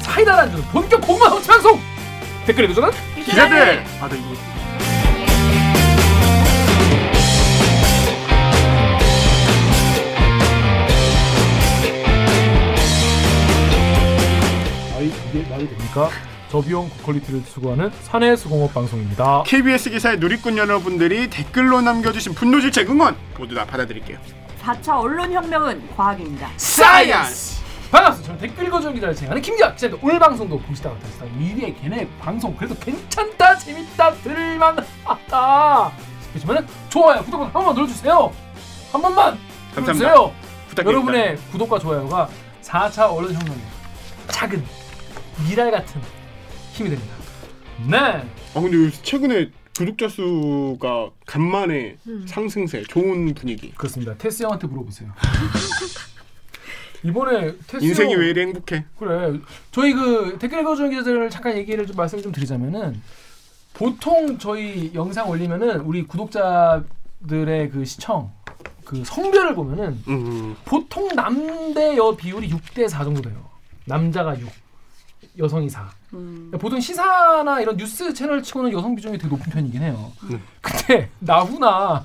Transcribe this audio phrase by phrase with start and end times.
[0.00, 1.80] 사이다를 안 주는 본격 고구마 섭취 방송
[2.46, 2.90] 댓글 읽어주는
[3.24, 3.84] 기자들.
[4.00, 4.34] 아, 나 이거
[14.96, 16.10] 아이 이게 말이 됩니까?
[16.50, 19.42] 저비용 고퀄리티를 추구하는 사내 수공업 방송입니다.
[19.46, 24.18] KBS 기사의 누리꾼 여러분들이 댓글로 남겨주신 분노 질책 응원 모두 다 받아드릴게요.
[24.62, 26.50] 4차 언론혁명은 과학입니다.
[26.56, 27.47] science.
[27.90, 28.26] 반갑습니다.
[28.26, 29.98] 저는 댓글 읽어주는 기자를 진행하는 기자입니다.
[30.02, 35.92] 오늘 방송도 보시다가 다시다 미리의 걔네 방송 그래도 괜찮다 재밌다 들을만하다
[36.24, 38.32] 싶으시면 좋아요 구독 한 번만 눌러주세요.
[38.92, 39.38] 한 번만
[39.74, 39.92] 감사합니다.
[39.92, 40.34] 눌러주세요.
[40.68, 40.84] 부탁드립니다.
[40.92, 42.28] 여러분의 구독과 좋아요가
[42.62, 43.58] 4차 언론혁명의
[44.28, 44.62] 작은
[45.48, 46.00] 미랄 같은
[46.72, 47.14] 힘이 됩니다.
[47.86, 47.96] 네.
[48.54, 53.72] 아 근데 요새 최근에 구독자 수가 간만에 상승세, 좋은 분위기.
[53.74, 54.14] 그렇습니다.
[54.18, 55.08] 테스 형한테 물어보세요.
[57.02, 58.84] 이번에 테스 인생이 형- 왜 이리 행복해?
[58.98, 59.38] 그래
[59.70, 63.00] 저희 그 댓글 읽어주는 기자들 잠깐 얘기를 좀 말씀 좀 드리자면은
[63.74, 68.30] 보통 저희 영상 올리면은 우리 구독자들의 그 시청
[68.84, 73.36] 그 성별을 보면은 음, 보통 남대 여 비율이 6대 4 정도 돼요
[73.84, 74.48] 남자가 6
[75.38, 76.50] 여성이 4 음.
[76.58, 80.40] 보통 시사나 이런 뉴스 채널 치고는 여성 비중이 되게 높은 편이긴 해요 네.
[80.60, 82.04] 근데 나훈아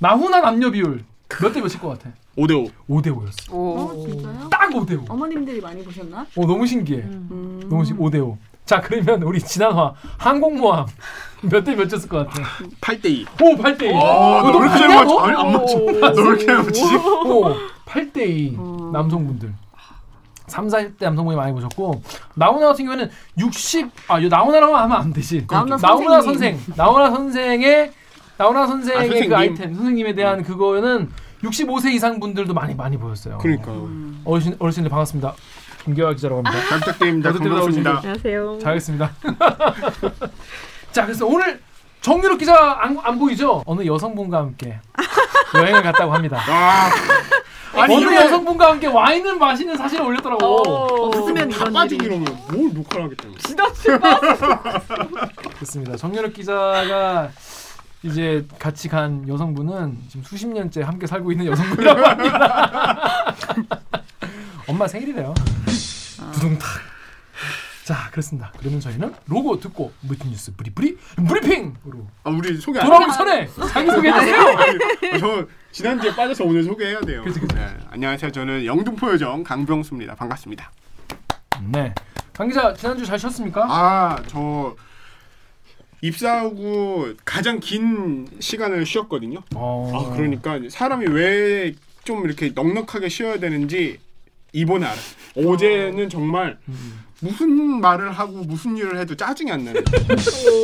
[0.00, 2.70] 나훈아 남녀 비율 몇 대 몇일 것 같아 5대5.
[2.88, 4.48] 5대 5였어 어 진짜요?
[4.50, 6.20] 딱 5대 5 어머님들이 많이 보셨나?
[6.36, 7.60] 어 너무 신기해 음.
[7.68, 8.36] 너무 신 5대 5.
[8.64, 10.86] 자 그러면 우리 진한화 항공모함
[11.42, 12.42] 몇 대 몇이었을 것 같아?
[12.80, 13.26] 8대2.
[13.42, 13.94] 오 8대 2.
[13.94, 15.18] 아, 너왜 이렇게 잘 맞춰?
[15.20, 15.78] 아니, 안 맞춰.
[15.78, 16.94] 너왜 이렇게 잘 맞히지?
[16.96, 17.54] 오
[17.86, 18.90] 8대 2 어.
[18.92, 19.52] 남성분들.
[20.48, 22.02] 3, 40대 남성분이 많이 보셨고
[22.34, 23.90] 나훈아 같은 경우에는 60.
[24.08, 25.46] 아 나훈아라고 하면 안 되지.
[25.48, 25.76] 나훈아.
[26.22, 26.58] 선생.
[26.76, 27.92] 나훈아 선생의
[28.38, 29.28] 나훈아 선생의 아, 선생님.
[29.30, 31.10] 그 아이템 선생님에 대한 그거는
[31.42, 33.38] 65세 이상 분들도 많이 많이 보였어요.
[33.38, 33.70] 그러니까.
[33.72, 34.20] 음.
[34.24, 35.34] 어르신 어르신들 반갑습니다.
[35.84, 36.68] 김기화 기자라고 합니다.
[36.68, 37.32] 잘 부탁드립니다.
[37.32, 37.96] 반갑습니다.
[37.98, 38.58] 안녕하세요.
[38.60, 39.10] 잘하겠습니다.
[40.92, 41.60] 자, 그래서 오늘
[42.00, 43.62] 정유럽 기자 안, 안 보이죠?
[43.66, 44.80] 어느 여성분과 함께
[45.54, 46.40] 여행을 갔다고 합니다.
[46.48, 46.90] 아,
[47.74, 50.44] 아니, 어느 이게 여성분과 함께 와인을 마시는 사진을 올렸더라고.
[50.44, 52.04] 없으면 다 이런 빠지기.
[52.06, 53.34] 이러면 뭘 녹화를 하겠다고.
[55.54, 55.96] 그렇습니다.
[55.96, 57.30] 정유럽 기자가
[58.02, 63.34] 이제 같이 간 여성분은 지금 수십 년째 함께 살고 있는 여성분이라고 합니다.
[64.68, 65.34] 엄마 생일이래요.
[66.34, 66.68] 두둥탁.
[67.84, 68.52] 자, 그렇습니다.
[68.58, 73.90] 그러면 저희는 로고 듣고 무슨 뉴스 브리브리 브리핑으로 아, 우리 소개 안 돌아오기 전에 자기
[73.90, 74.38] 소개 해주세요.
[75.10, 77.24] 아니, 저 지난주에 빠져서 오늘 소개해야 돼요.
[77.24, 77.56] 그치, 그치.
[77.56, 78.30] 네, 안녕하세요.
[78.30, 80.14] 저는 영등포 요정 강병수입니다.
[80.16, 80.70] 반갑습니다.
[81.72, 81.94] 네.
[82.34, 83.66] 강 기자 지난주 잘 쉬었습니까?
[83.68, 84.76] 아, 저
[86.00, 89.42] 입사하고 가장 긴 시간을 쉬었거든요.
[89.54, 89.92] 어.
[89.94, 91.74] 아, 그러니까 사람이 왜
[92.08, 93.98] 좀 이렇게 넉넉하게 쉬어야 되는지
[94.54, 95.46] 이번에 알았어요.
[95.46, 97.04] 어제는 정말 음.
[97.20, 99.84] 무슨 말을 하고 무슨 일을 해도 짜증이 안 나는.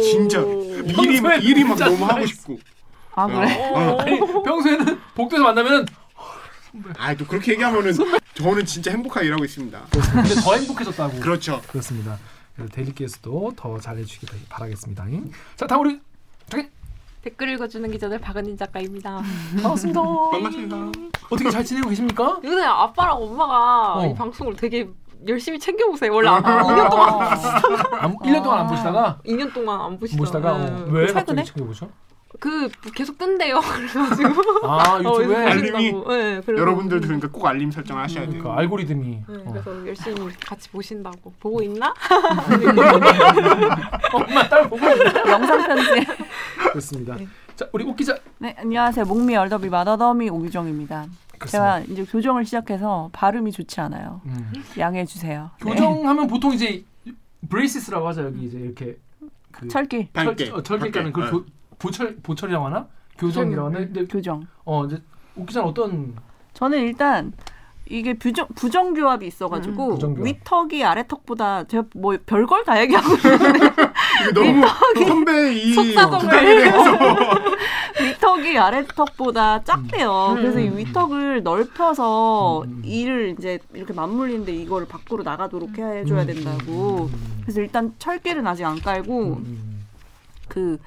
[0.02, 2.58] 진짜 일이 일이 막 너무 하고 싶고.
[3.14, 3.70] 아 그래?
[3.74, 3.98] 어.
[4.00, 5.86] 아니 평소에는 복도에서 만나면
[6.96, 7.92] 아, 또 그렇게 얘기하면은
[8.32, 9.86] 저는 진짜 행복하게 일하고 있습니다.
[9.90, 11.20] 근데 더 행복해졌다고.
[11.20, 11.60] 그렇죠.
[11.68, 12.18] 그렇습니다.
[12.54, 15.04] 그래서 데일리께서도 더 잘해주시길 바라겠습니다.
[15.56, 16.00] 자, 다음 우리
[16.48, 16.68] 저기
[17.22, 19.22] 댓글 읽어주는 기자들 박은진 작가입니다.
[19.62, 20.00] 반갑습니다.
[20.30, 20.76] 반갑습니다.
[21.30, 22.38] 어떻게 잘 지내고 계십니까?
[22.44, 24.06] 요새 아빠랑 엄마가 어.
[24.06, 24.88] 이 방송을 되게
[25.26, 26.12] 열심히 챙겨보세요.
[26.12, 27.22] 원래 안, 2년 동안
[27.98, 30.84] 안, 1년 동안 안 보시다가 2년 동안 안 보시다가 보시다가 어, 네.
[30.90, 31.12] 왜 최근에?
[31.12, 31.90] 갑자기 챙겨보죠?
[32.40, 33.60] 그 계속 뜬대요.
[33.92, 35.92] 그래가지고 아 어, 유튜브에 그래서 알림이?
[36.08, 38.42] 네, 여러분들도 그러니까 꼭 알림 설정 하셔야 돼요.
[38.42, 39.44] 그 알고리즘이 네, 어.
[39.52, 41.94] 그래서 열심히 같이 보신다고 보고 있나?
[44.12, 44.84] 엄마 딸 보고.
[45.28, 46.06] 영상 편지.
[46.70, 47.16] 그렇습니다.
[47.56, 49.04] 자 우리 옥 기자 네 안녕하세요.
[49.04, 51.06] 목미 얼더비 마더더미 오기정입니다.
[51.46, 54.20] 제가 이제 교정을 시작해서 발음이 좋지 않아요.
[54.26, 54.50] 음.
[54.78, 55.50] 양해해 주세요.
[55.64, 55.70] 네.
[55.70, 56.84] 교정하면 보통 이제
[57.48, 58.96] braces라고 하죠 여기 이제 이렇게
[59.52, 60.46] 그 철길 깔게.
[60.46, 61.36] 철, 어, 철길 가는 그 깔게.
[61.36, 61.44] 교,
[61.78, 62.86] 보철 보철이라고 하나
[63.18, 64.46] 교정이라고 하나 근데 교정.
[64.64, 65.02] 어 이제
[65.36, 66.14] 옥 기자는 어떤
[66.54, 67.32] 저는 일단
[67.86, 70.26] 이게 부정 부정교합이 있어가지고 음, 부정교합.
[70.26, 73.08] 윗턱이 아래턱보다 제가 뭐 별걸 다 얘기하고
[74.24, 74.66] 있는데 너무
[75.06, 76.64] 선배 이 속사정을
[78.00, 80.28] 윗턱이 아래턱보다 작대요.
[80.30, 80.34] 음.
[80.36, 80.78] 그래서 이 음.
[80.78, 82.82] 윗턱을 넓혀서 음, 음.
[82.84, 87.10] 이를 이제 이렇게 맞물리는데 이거를 밖으로 나가도록 해줘야 음, 된다고.
[87.12, 89.84] 음, 그래서 일단 철길은 아직 안 깔고 음,
[90.48, 90.78] 그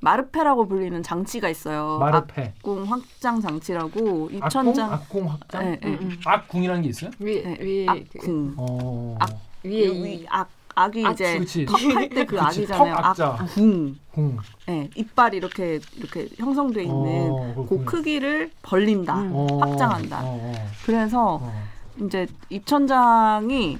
[0.00, 1.98] 마르페라고 불리는 장치가 있어요.
[1.98, 5.88] 마르페 악궁 확장 장치라고 악궁 입천장 악궁 확장 네, 네.
[5.88, 6.20] 음, 음.
[6.24, 7.10] 악궁이라는 게 있어요?
[7.18, 8.54] 위에 네, 위에 그- 악궁.
[8.58, 11.40] 어 악- 위에 위이악 악이 악, 이제.
[11.66, 12.94] 턱할 때 그 악이잖아요.
[12.96, 13.96] 악궁.
[14.12, 17.82] 궁 네, 이빨이 이렇게 이렇게 형성돼 있는 어, 그.
[17.84, 19.14] 크기를 벌린다.
[19.22, 19.30] 음.
[19.34, 20.20] 어, 확장한다.
[20.22, 21.62] 어, 어, 그래서 어.
[22.02, 23.78] 이제 입천장이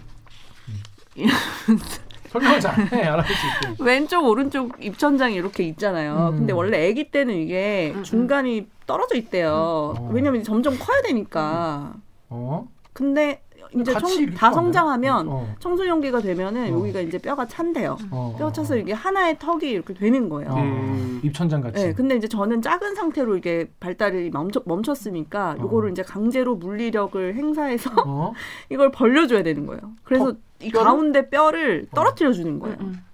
[2.41, 3.83] 설명을 잘해 알아볼 수 있게.
[3.85, 6.31] 왼쪽 오른쪽 입천장이 이렇게 있잖아요.
[6.33, 6.39] 음.
[6.39, 8.03] 근데 원래 아기 때는 이게 음, 음.
[8.05, 9.95] 중간이 떨어져 있대요.
[9.99, 10.03] 음.
[10.05, 10.11] 어.
[10.13, 11.95] 왜냐면 점점 커야 되니까.
[12.29, 12.69] 어?
[12.93, 13.43] 근데
[13.75, 14.53] 이제 이렇게 다?
[14.53, 15.55] 성장하면 어.
[15.59, 16.79] 청소년기가 되면은 어.
[16.79, 17.99] 여기가 이제 뼈가 찬대요.
[18.11, 18.77] 어, 뼈 어, 차서 어.
[18.77, 20.51] 이게 하나의 턱이 이렇게 되는 거예요.
[20.51, 20.57] 어.
[20.57, 21.21] 음.
[21.23, 21.83] 입천장 같이.
[21.83, 25.63] 네, 근데 이제 저는 작은 상태로 이게 발달이 멈췄, 멈췄으니까 어.
[25.63, 28.33] 요거를 이제 강제로 물리력을 행사해서 어?
[28.71, 29.81] 이걸 벌려줘야 되는 거예요.
[30.05, 30.85] 그래서 턱, 이 뼈를?
[30.87, 32.77] 가운데 뼈를 떨어뜨려 주는 거예요.
[32.81, 33.05] 음,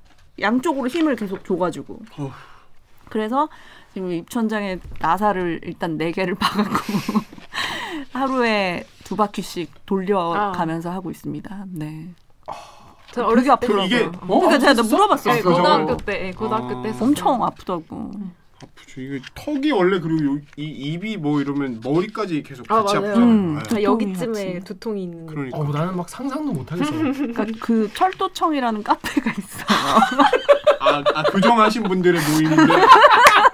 [0.40, 1.98] 양쪽으로 힘을 계속 줘가지고.
[2.18, 2.32] 어.
[3.08, 3.48] 그래서
[3.92, 6.74] 지금 입천장에 나사를 일단 네 개를 박았고
[8.12, 11.64] 하루에 두 바퀴씩 돌려가면서 하고 있습니다.
[11.72, 12.08] 네.
[13.12, 13.66] 저 어렸을 때.
[13.84, 14.10] 이게- 어?
[14.40, 14.90] 그러니까 제가 아팠었어?
[14.90, 15.34] 물어봤어요.
[15.34, 15.56] 네, 그죠?
[15.56, 16.82] 고등학교 때, 예, 고등학교 아.
[16.82, 17.08] 때 했었어요.
[17.08, 17.82] 엄청 아프다고.
[18.14, 18.41] 아프죠.
[19.00, 23.10] 이게 턱이 원래 그리고 요, 이 입이 뭐 이러면 머리까지 계속 아, 같이 맞아요.
[23.10, 23.30] 아프잖아요.
[23.30, 23.54] 음.
[23.54, 23.60] 네.
[23.62, 24.64] 저 두통이 여기쯤에 같이.
[24.64, 25.26] 두통이 있는.
[25.26, 25.58] 그러니까.
[25.58, 26.90] 어, 나는 막 상상도 못 하겠어.
[26.92, 29.66] 그러니까 그 철도청이라는 카페가 있어요.
[30.80, 32.72] 아, 아 교정하신 분들의 모임인데.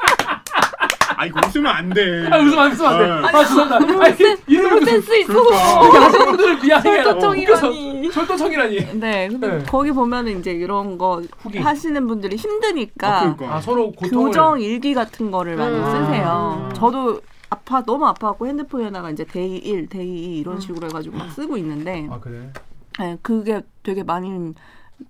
[1.18, 2.28] 아 이거 웃으면 안 돼.
[2.30, 3.06] 아, 웃으면 안 웃으면 안 돼.
[3.06, 3.36] 네.
[3.38, 4.04] 아, 죄송합니다.
[4.04, 5.32] 아니, 이름을 센스 있어.
[5.32, 6.04] 그러니까.
[6.04, 7.02] 하시는 분들을 미안해.
[7.02, 8.10] 철도청이라니.
[8.12, 9.00] 철도청이라니.
[9.00, 9.64] 네, 근데 네.
[9.64, 11.58] 거기 보면은 이제 이런 거 후기.
[11.58, 13.56] 하시는 분들이 힘드니까 아, 그러니까.
[13.56, 14.26] 아, 서로 고통을.
[14.26, 15.84] 교정 일기 같은 거를 많이 음.
[15.86, 16.68] 쓰세요.
[16.68, 16.74] 음.
[16.74, 20.60] 저도 아파 너무 아파갖고 핸드폰에다가 이제 day 1, day 2 이런 음.
[20.60, 22.52] 식으로 해가지고 막 쓰고 있는데 아, 그래.
[23.00, 24.54] 네, 그게 되게 많이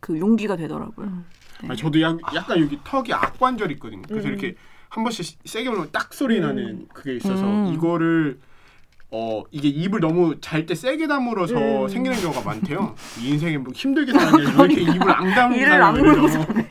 [0.00, 1.06] 그 용기가 되더라고요.
[1.06, 1.26] 음.
[1.61, 1.69] 네.
[1.69, 4.00] 아니, 저도 약, 약간 여기 턱이 악관절 있거든요.
[4.08, 4.32] 그래서 음.
[4.32, 4.54] 이렇게
[4.88, 7.73] 한 번씩 세게 물면 딱 소리 나는 그게 있어서 음.
[7.75, 8.38] 이거를
[9.11, 11.88] 어 이게 입을 너무 잘 때 세게 다물어서 음.
[11.88, 12.94] 생기는 경우가 많대요.
[13.20, 16.67] 이 인생에 뭐 힘들게 사는 게 이렇게 입을 앙 다물고 이를 악물고 다니거든요.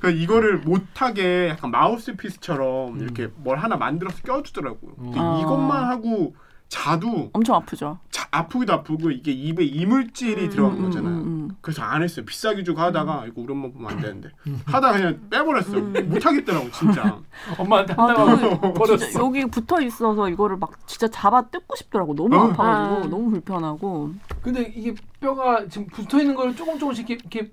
[0.00, 3.00] 그러니까 이거를 못하게 약간 마우스피스처럼 음.
[3.00, 4.94] 이렇게 뭘 하나 만들어서 껴주더라고요.
[4.96, 5.40] 근데 아.
[5.42, 6.34] 이것만 하고
[6.68, 7.98] 자도 엄청 아프죠.
[8.10, 11.14] 자, 아프기도 아프고 이게 입에 이물질이 음, 들어간 음, 거잖아요.
[11.14, 11.56] 음, 음.
[11.60, 12.24] 그래서 안 했어요.
[12.26, 14.30] 비싸게 주고 하다가 이거 우리 엄마 보면 안 되는데
[14.64, 15.78] 하다 그냥 빼버렸어.
[16.06, 17.20] 못 하겠더라고 진짜.
[17.56, 19.20] 엄마한테 아, 한다고 그 버렸어.
[19.20, 22.14] 여기 붙어 있어서 이거를 막 진짜 잡아 뜯고 싶더라고.
[22.14, 22.40] 너무 어.
[22.50, 23.00] 아파가지고 아.
[23.08, 24.10] 너무 불편하고.
[24.42, 27.52] 근데 이게 뼈가 지금 붙어 있는 걸 조금 조금씩 이렇게, 이렇게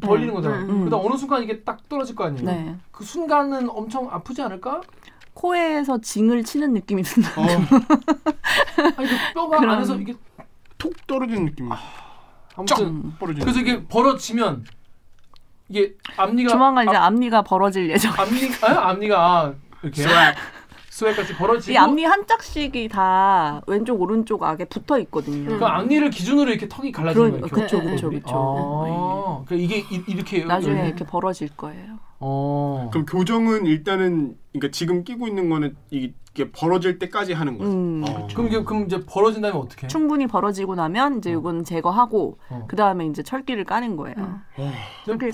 [0.00, 0.58] 벌리는 음, 거잖아.
[0.60, 0.78] 음.
[0.88, 2.44] 그러다 어느 순간 이게 딱 떨어질 거 아니에요.
[2.46, 2.76] 네.
[2.92, 4.80] 그 순간은 엄청 아프지 않을까?
[5.34, 7.40] 코에서 징을 치는 느낌이 든다.
[7.40, 7.44] 어,
[8.96, 10.14] 아니 그 뼈가 그런- 안에서 이게
[10.78, 11.70] 톡 떨어지는 느낌.
[12.56, 13.16] 아무튼 음.
[13.18, 13.44] 떨어지는.
[13.44, 14.64] 그래서 이게 벌어지면
[15.68, 18.12] 이게 앞니가 조만간 이제 앞, 앞니가 벌어질 예정.
[18.12, 20.02] 앞니 아 앞니가 아, 이렇게.
[20.90, 25.58] 스웩같이 벌어지고 이 앞니 한 짝씩이 다 왼쪽 오른쪽 악에 붙어 있거든요.
[25.58, 27.46] 그 앞니를 기준으로 이렇게 턱이 갈라지는 거예요.
[27.46, 28.20] 그쵸, 겹- 그쵸, 겹이.
[28.20, 28.34] 그쵸.
[28.36, 30.88] 아, 그 이게 이, 이렇게 나중에 열리네.
[30.88, 31.98] 이렇게 벌어질 거예요.
[32.20, 32.88] 어.
[32.92, 37.72] 그럼 교정은 일단은 그러니까 지금 끼고 있는 거는 이게 벌어질 때까지 하는 거예요.
[37.72, 38.04] 음.
[38.06, 38.26] 어.
[38.28, 39.88] 그럼 이게 그럼 이제 벌어진 다음에 어떻게?
[39.88, 42.64] 충분히 벌어지고 나면 이제 이건 제거하고 어.
[42.68, 44.14] 그 다음에 이제 철기를 까는 거예요.
[44.18, 44.40] 음.
[44.58, 44.72] 어.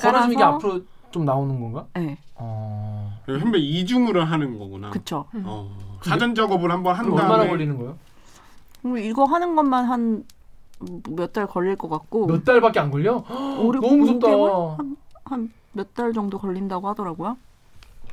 [0.01, 0.81] 벌어지는 게 앞으로
[1.11, 1.87] 좀 나오는 건가?
[1.95, 3.19] 네, 어.
[3.27, 4.91] 현배 이중으로 하는 거구나.
[4.91, 5.27] 그쵸.
[5.45, 5.71] 어.
[6.03, 7.97] 사전 작업을 한번 한 다음에 얼마나 걸리는 거예요?
[8.83, 10.25] 그리고 이거 하는 것만 한
[11.11, 13.25] 몇 달 걸릴 것 같고 몇 달밖에 안 걸려?
[13.59, 14.29] 오, 너무 무섭다.
[15.25, 17.37] 한몇 달 정도 걸린다고 하더라고요.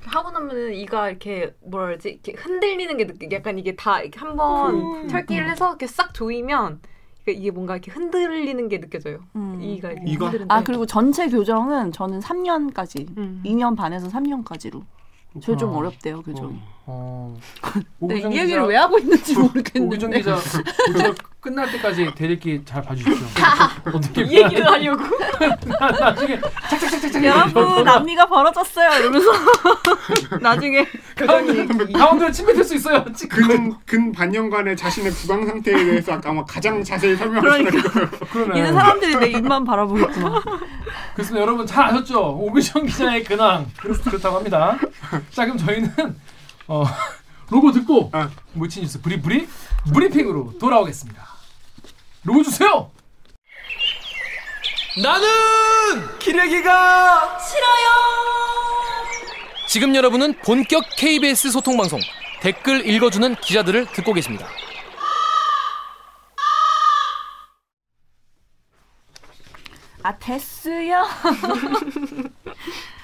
[0.05, 5.01] 하고 나면은 이가 이렇게 뭐라 그러지 이렇게 흔들리는 게 느껴 약간 이게 다 이렇게 한번
[5.03, 6.79] 그- 철기를 해서 이렇게 싹 조이면
[7.27, 9.19] 이게 뭔가 이렇게 흔들리는 게 느껴져요.
[9.35, 9.59] 음.
[9.61, 9.89] 이가?
[9.89, 10.63] 흔들리는 아 게.
[10.65, 13.41] 그리고 전체 교정은 저는 3년까지 음.
[13.43, 14.83] 2년 반에서 3년까지로.
[15.41, 15.77] 저좀 어.
[15.79, 16.53] 어렵대요 교정이.
[16.55, 16.74] 어.
[16.87, 20.17] 네, 오규정 이 얘기를 기자- 왜 하고 있는지 모르겠는데.
[20.19, 20.37] 기자
[20.89, 23.25] 이거 끝날 때까지 대리기 잘 봐주십시오.
[23.93, 25.03] 어떻게 이 얘기를 하려고.
[25.79, 26.39] 나- 나중에
[26.69, 29.29] 착착착착착 여러분 앞니가 벌어졌어요 이러면서
[30.41, 30.85] 나중에
[31.17, 33.03] 교정이 가운데로 침 뱉을 수 있어요.
[33.15, 37.71] 찌- 근, 근 반년간의 자신의 구강 상태에 대해서 아까 아마 가장 자세히 설명하시는
[38.31, 38.57] 그러니까.
[38.59, 40.41] 이제 사람들이 내 입만 바라보겠구나.
[41.15, 42.19] 그래서 여러분 잘 아셨죠?
[42.39, 44.77] 오규정 기자의 근황 그렇, 그렇다고 합니다.
[45.31, 45.89] 자 그럼 저희는
[46.67, 46.85] 어,
[47.49, 48.29] 로고 듣고 아.
[48.53, 49.47] 무치 뉴스 브리브리
[49.93, 51.23] 브리핑으로 돌아오겠습니다.
[52.23, 52.89] 로고 주세요.
[55.01, 57.85] 나는 기레기가 싫어요.
[59.67, 61.99] 지금 여러분은 본격 KBS 소통 방송
[62.41, 64.47] 댓글 읽어주는 기자들을 듣고 계십니다.
[70.01, 71.03] 아 됐어요.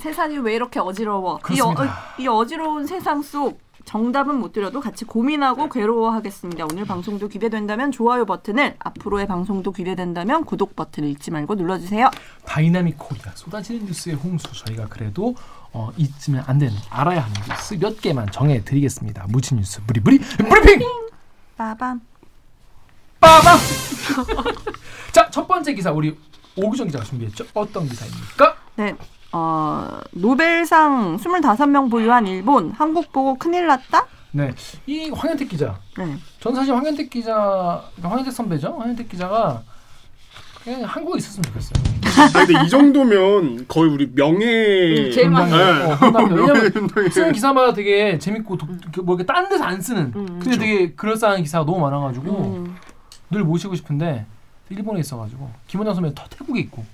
[0.00, 1.34] 세상이 왜 이렇게 어지러워?
[1.34, 1.98] 이, 어, 그렇습니다.
[2.18, 6.64] 이 어지러운 세상 속 정답은 못 드려도 같이 고민하고 괴로워하겠습니다.
[6.70, 12.10] 오늘 방송도 기대된다면 좋아요 버튼을, 앞으로의 방송도 기대된다면 구독 버튼을 잊지 말고 눌러주세요.
[12.44, 15.34] dynamic Korea 쏟아지는 뉴스의 홍수 저희가 그래도
[15.72, 19.26] 어, 잊으면 안 되는 알아야 하는 뉴스 몇 개만 정해드리겠습니다.
[19.28, 20.86] 무치 뉴스 브리브리 브리핑
[21.56, 22.00] 빠밤.
[23.18, 23.58] 빠밤.
[25.12, 26.16] 자 첫 번째 기사 우리
[26.56, 27.44] 오규정 기자가 준비했죠.
[27.54, 28.56] 어떤 기사입니까?
[28.76, 28.96] 네.
[29.32, 34.06] 어, 노벨상 25명 보유한 일본 한국 보고 큰일 났다?
[34.32, 34.52] 네,
[34.86, 35.78] 이 황현택 기자.
[35.98, 36.16] 네.
[36.38, 38.76] 전 사실 황현택 기자, 그러니까 황현택 선배죠.
[38.78, 39.62] 황현택 기자가
[40.62, 42.00] 그냥 한국에 있었으면 좋겠어요.
[42.36, 45.50] 아니, 근데 이 정도면 거의 우리 명예 음, 제일 많이.
[45.50, 45.58] 네.
[45.58, 45.98] 어.
[46.30, 50.40] 왜냐면 명예 쓰는 기사마다 되게 재밌고 독, 그뭐 이렇게 딴 데서 안 쓰는 음.
[50.42, 52.76] 근데 되게 그럴싸한 기사가 너무 많아가지고 음.
[53.30, 54.26] 늘 모시고 싶은데
[54.68, 56.84] 일본에 있어가지고 김원장 선배는 터 태국에 있고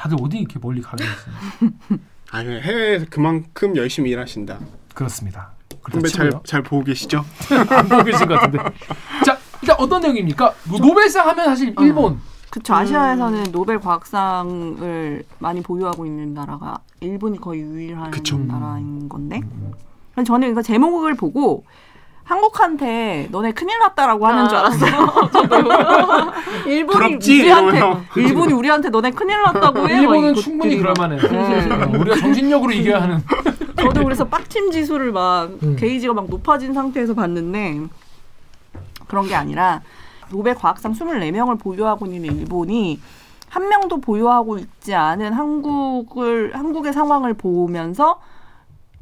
[0.00, 1.72] 다들 어디 이렇게 멀리 가게 있어요.
[2.32, 4.58] 아, 해외에서 그만큼 열심히 일하신다.
[4.94, 5.50] 그렇습니다.
[5.92, 7.22] 선배 잘잘 보고 계시죠?
[7.68, 8.58] 안 보고 계신 것 같은데.
[9.26, 10.54] 자 일단 어떤 내용입니까?
[10.64, 11.82] 뭐 노벨상 하면 사실 어.
[11.82, 12.74] 일본 그쵸.
[12.74, 18.38] 아시아에서는 노벨 과학상을 많이 보유하고 있는 나라가 일본이 거의 유일한 그쵸.
[18.38, 19.42] 나라인 건데.
[20.14, 21.64] 그래서 저는 이거 제목을 보고
[22.30, 24.48] 한국한테 너네 큰일 났다라고 하는 아.
[24.48, 24.92] 줄 알았어요.
[26.64, 27.40] 일본이 부럽지?
[27.40, 27.80] 우리한테.
[28.14, 30.00] 일본이 우리한테 너네 큰일 났다고 해요.
[30.00, 30.94] 일본은 충분히 막.
[30.94, 31.28] 그럴만해.
[31.28, 31.74] 네.
[31.74, 33.18] 어, 우리가 정신력으로 이겨야 하는.
[33.76, 35.74] 저도 그래서 빡침 지수를 막 음.
[35.74, 37.80] 게이지가 막 높아진 상태에서 봤는데
[39.08, 39.80] 그런 게 아니라
[40.30, 43.00] 노벨 과학상 24명을 보유하고 있는 일본이
[43.48, 48.20] 한 명도 보유하고 있지 않은 한국을 한국의 상황을 보면서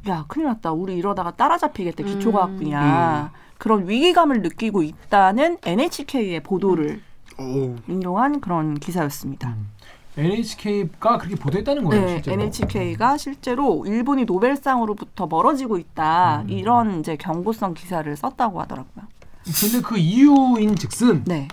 [0.09, 2.57] 야 큰일 났다 우리 이러다가 따라잡히겠다 기초과학 음.
[2.57, 7.01] 분야 그런 위기감을 느끼고 있다는 NHK의 보도를
[7.37, 7.75] 오.
[7.87, 9.55] 인용한 그런 기사였습니다.
[10.17, 12.05] NHK가 그렇게 보도했다는 거예요.
[12.05, 12.33] 네, 실제로.
[12.41, 16.49] NHK가 실제로 일본이 노벨상으로부터 멀어지고 있다 음.
[16.49, 19.05] 이런 이제 경고성 기사를 썼다고 하더라고요.
[19.43, 21.47] 근데 그 이유인즉슨 네,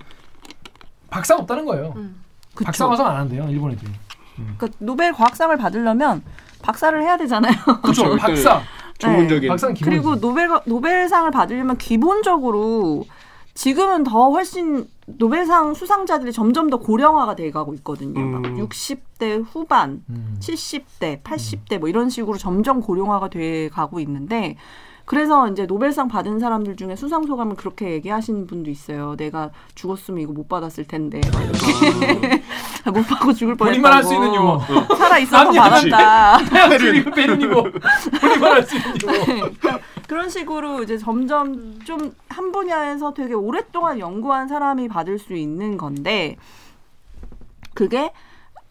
[1.11, 1.93] 박사가 없다는 거예요.
[1.97, 2.23] 음.
[2.65, 2.89] 박사 그렇죠.
[2.89, 3.91] 과정 안 한대요 일본 애들이.
[4.37, 6.23] 그러니까 노벨 과학상을 받으려면
[6.67, 7.55] 박사를 해야 되잖아요.
[7.83, 8.17] 그렇죠.
[8.17, 8.63] 박사.
[8.99, 9.91] 전문적인 박사는 기본.
[9.91, 13.05] 그리고 노벨 노벨상을 받으려면 기본적으로
[13.55, 18.21] 지금은 더 훨씬 노벨상 수상자들이 점점 더 고령화가 돼가고 있거든요.
[18.21, 18.67] 막 음.
[18.67, 20.37] 60대 후반, 음.
[20.41, 24.57] 70대, 80대 뭐 이런 식으로 점점 고령화가 돼 가고 있는데
[25.07, 29.15] 그래서 이제 노벨상 받은 사람들 중에 수상 소감을 그렇게 얘기하시는 분도 있어요.
[29.17, 32.43] 내가 죽었으면 이거 못 받았을 텐데 막 이렇게
[32.93, 33.83] 못 받고 죽을 뻔했다고.
[33.83, 34.59] 본인만 할 수 있는 유머.
[34.97, 36.39] 살아 있어서 받았다.
[36.69, 37.63] 페룬 페룬이고
[38.21, 39.49] 본인만 할 수 있는 유머.
[40.09, 46.37] 그런 식으로 이제 점점 좀 한 분야에서 되게 오랫동안 연구한 사람이 받을 수 있는 건데
[47.75, 48.13] 그게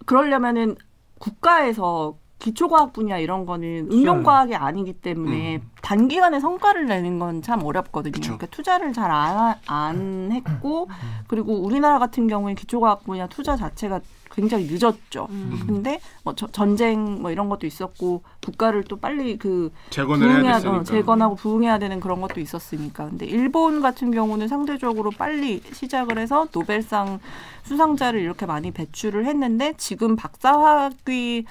[0.05, 0.75] 그러려면은
[1.17, 8.11] 국가에서 기초과학 분야 이런 거는 응용과학이 아니기 때문에 단기간에 성과를 내는 건 참 어렵거든요.
[8.11, 8.37] 그쵸.
[8.37, 10.89] 그러니까 투자를 잘 안 안 했고
[11.27, 13.99] 그리고 우리나라 같은 경우에 기초과학 분야 투자 자체가
[14.31, 15.27] 굉장히 늦었죠.
[15.29, 15.63] 음.
[15.67, 20.79] 근데 뭐 저- 전쟁 뭐 이런 것도 있었고 국가를 또 빨리 그 재건을 해야 부흥해야.
[20.79, 23.05] 어, 재건하고 부흥해야 되는 그런 것도 있었으니까.
[23.09, 27.19] 근데 일본 같은 경우는 상대적으로 빨리 시작을 해서 노벨상
[27.63, 31.45] 수상자를 이렇게 많이 배출을 했는데 지금 박사학위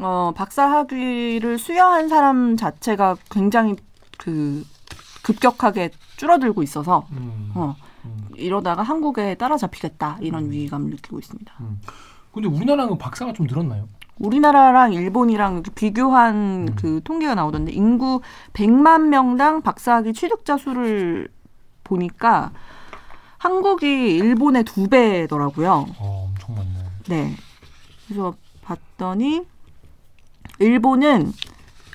[0.00, 3.76] 어 박사 학위를 수여한 사람 자체가 굉장히
[4.18, 4.64] 그
[5.22, 7.52] 급격하게 줄어들고 있어서 음.
[7.54, 8.28] 어 음.
[8.36, 11.52] 이러다가 한국에 따라잡히겠다 이런 위기감을 느끼고 있습니다.
[12.32, 13.86] 근데 우리나라는 박사가 좀 늘었나요?
[14.18, 16.76] 우리나라랑 일본이랑 비교한 음.
[16.76, 18.20] 그 통계가 나오던데 인구
[18.52, 21.28] 100만 명당 박사학위 취득자 수를
[21.84, 22.52] 보니까
[23.38, 25.86] 한국이 일본의 두 배더라고요.
[25.98, 26.70] 어, 엄청 많네.
[27.08, 27.36] 네.
[28.06, 29.44] 그래서 봤더니
[30.62, 31.32] 일본은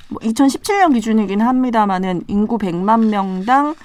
[0.10, 3.76] 뭐 2017년 기준이긴 합니다만은 인구 100만 명당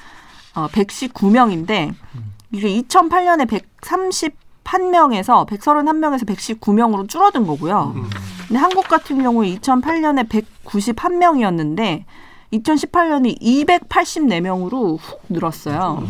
[0.54, 2.32] 어, 119명인데 음.
[2.52, 3.46] 이게 2008년에
[3.80, 7.94] 131명에서 131명에서 119명으로 줄어든 거고요.
[7.96, 8.10] 음.
[8.46, 12.04] 근데 한국 같은 경우에 2008년에 191명이었는데
[12.52, 16.06] 2018년이 284명으로 훅 늘었어요.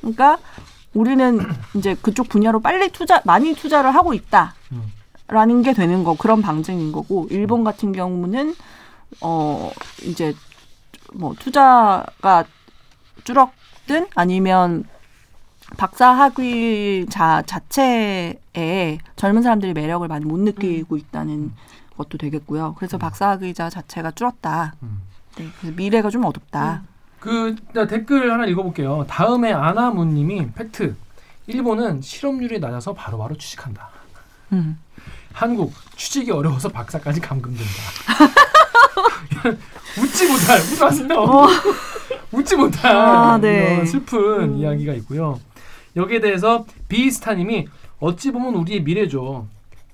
[0.00, 0.38] 그러니까
[0.94, 1.40] 우리는
[1.74, 4.54] 이제 그쪽 분야로 빨리 투자 많이 투자를 하고 있다.
[5.28, 5.34] 음.
[5.34, 8.54] 라는 게 되는 거 그런 방증인 거고 일본 같은 경우는
[9.20, 9.70] 어
[10.02, 10.34] 이제
[11.12, 12.44] 뭐 투자가
[13.24, 14.84] 줄었든 아니면
[15.76, 21.52] 박사 학위자 자체에 젊은 사람들이 매력을 많이 못 느끼고 있다는
[21.96, 22.74] 것도 되겠고요.
[22.76, 24.74] 그래서 박사 학위자 자체가 줄었다.
[24.82, 25.02] 음.
[25.36, 26.82] 네, 그래서 미래가 좀 어둡다.
[27.18, 29.06] 그나 댓글 하나 읽어볼게요.
[29.08, 30.94] 다음에 아나무님이 팩트.
[31.46, 33.88] 일본은 실업률이 낮아서 바로바로 취직한다.
[34.52, 34.78] 음.
[35.34, 37.72] 한국 취직이 어려워서 박사까지 감금된다.
[40.00, 41.20] 웃지 못할 웃지 마세요.
[41.20, 41.48] 어.
[42.32, 43.84] 웃지 못할 아, 네.
[43.84, 44.56] 슬픈 음.
[44.56, 45.40] 이야기가 있고요.
[45.96, 47.66] 여기에 대해서 비스타님이
[47.98, 49.46] 어찌 보면 우리의 미래죠.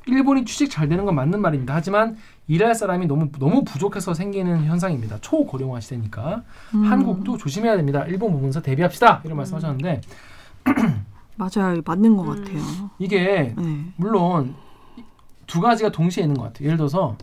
[0.07, 1.75] 일본이 취직 잘 되는 건 맞는 말입니다.
[1.75, 5.19] 하지만 일할 사람이 너무 너무 부족해서 생기는 현상입니다.
[5.23, 6.43] 초고령화 시대니까
[6.75, 6.85] 음.
[6.85, 8.05] 한국도 조심해야 됩니다.
[8.07, 10.03] 일본 부분에서 대비합시다 이런 말씀하셨는데
[11.37, 12.45] 맞아요, 맞는 것 음.
[12.45, 12.91] 같아요.
[12.99, 13.93] 이게 네.
[13.97, 14.55] 물론
[15.51, 16.67] 두 가지가 동시에 있는 것 같아요.
[16.67, 17.17] 예를 들어서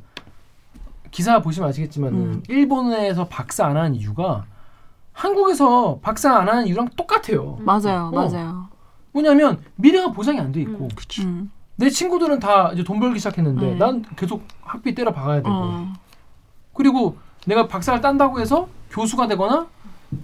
[1.12, 2.44] 기사 보시면 아시겠지만 은 음.
[2.50, 4.44] 일본에서 박사 안 하는 이유가
[5.14, 7.58] 한국에서 박사 안 하는 이유랑 똑같아요.
[7.62, 8.12] 맞아요, 어.
[8.12, 8.68] 맞아요.
[9.14, 10.90] 뭐냐면 미래가 보장이 안 돼 있고 음.
[10.94, 11.24] 그치.
[11.24, 11.50] 음.
[11.78, 13.78] 내 친구들은 다 이제 돈 벌기 시작했는데 음.
[13.78, 15.94] 난 계속 학비 때려 박아야 되고 어.
[16.74, 17.16] 그리고
[17.46, 19.68] 내가 박사를 딴다고 해서 교수가 되거나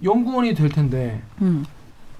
[0.02, 1.64] 연구원이 될 텐데 음,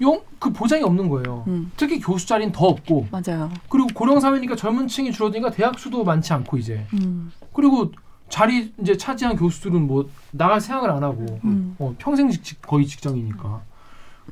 [0.01, 1.43] 영, 그 보장이 없는 거예요.
[1.47, 1.71] 음.
[1.77, 3.49] 특히 교수 자리는 더 없고 맞아요.
[3.69, 7.91] 그리고 고령 사회니까 젊은 층이 줄어드니까 대학 수도 많지 않고 이제 음, 그리고
[8.29, 11.75] 자리 이제 차지한 교수들은 뭐 나갈 생각을 안 하고 음.
[11.79, 13.61] 어, 평생 직, 거의 직장이니까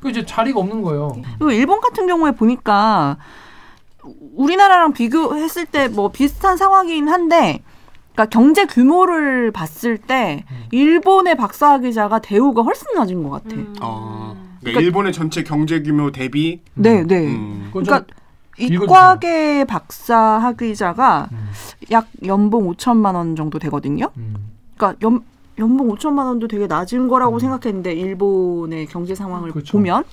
[0.00, 1.12] 그 이제 자리가 없는 거예요.
[1.38, 3.16] 그리고 일본 같은 경우에 보니까
[4.36, 7.62] 우리나라랑 비교했을 때 뭐 비슷한 상황이긴 한데,
[8.12, 10.56] 그러니까 경제 규모를 봤을 때 음.
[10.72, 13.56] 일본의 박사학위자가 대우가 훨씬 낮은 것 같아.
[13.56, 13.74] 음.
[13.80, 17.26] 어, 그러니까, 그러니까- 일본의 전체 경제 규모 대비 네, 네.
[17.26, 17.64] 음.
[17.66, 18.14] 그건 좀- 그러니까
[18.58, 18.84] 읽어주세요.
[18.84, 21.48] 이과계 박사 학위자가 음,
[21.90, 24.10] 약 연봉 5천만 원 정도 되거든요.
[24.16, 24.34] 음.
[24.76, 25.20] 그러니까 연,
[25.58, 27.38] 연봉 5천만 원도 되게 낮은 거라고 음.
[27.40, 29.72] 생각했는데 일본의 경제 상황을 그렇죠.
[29.76, 30.04] 보면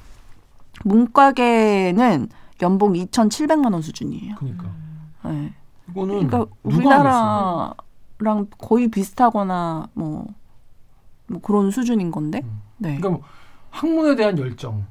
[0.83, 2.29] 문과계는
[2.61, 4.35] 연봉 2,700만 원 수준이에요.
[4.35, 4.65] 그러니까
[5.25, 5.53] 네.
[5.89, 6.45] 이거는 그러니까?
[6.63, 10.25] 우리나라랑 거의 비슷하거나 뭐,
[11.27, 12.41] 뭐 그런 수준인 건데.
[12.43, 12.61] 음.
[12.77, 12.97] 네.
[12.97, 13.21] 그러니까 뭐
[13.71, 14.85] 학문에 대한 열정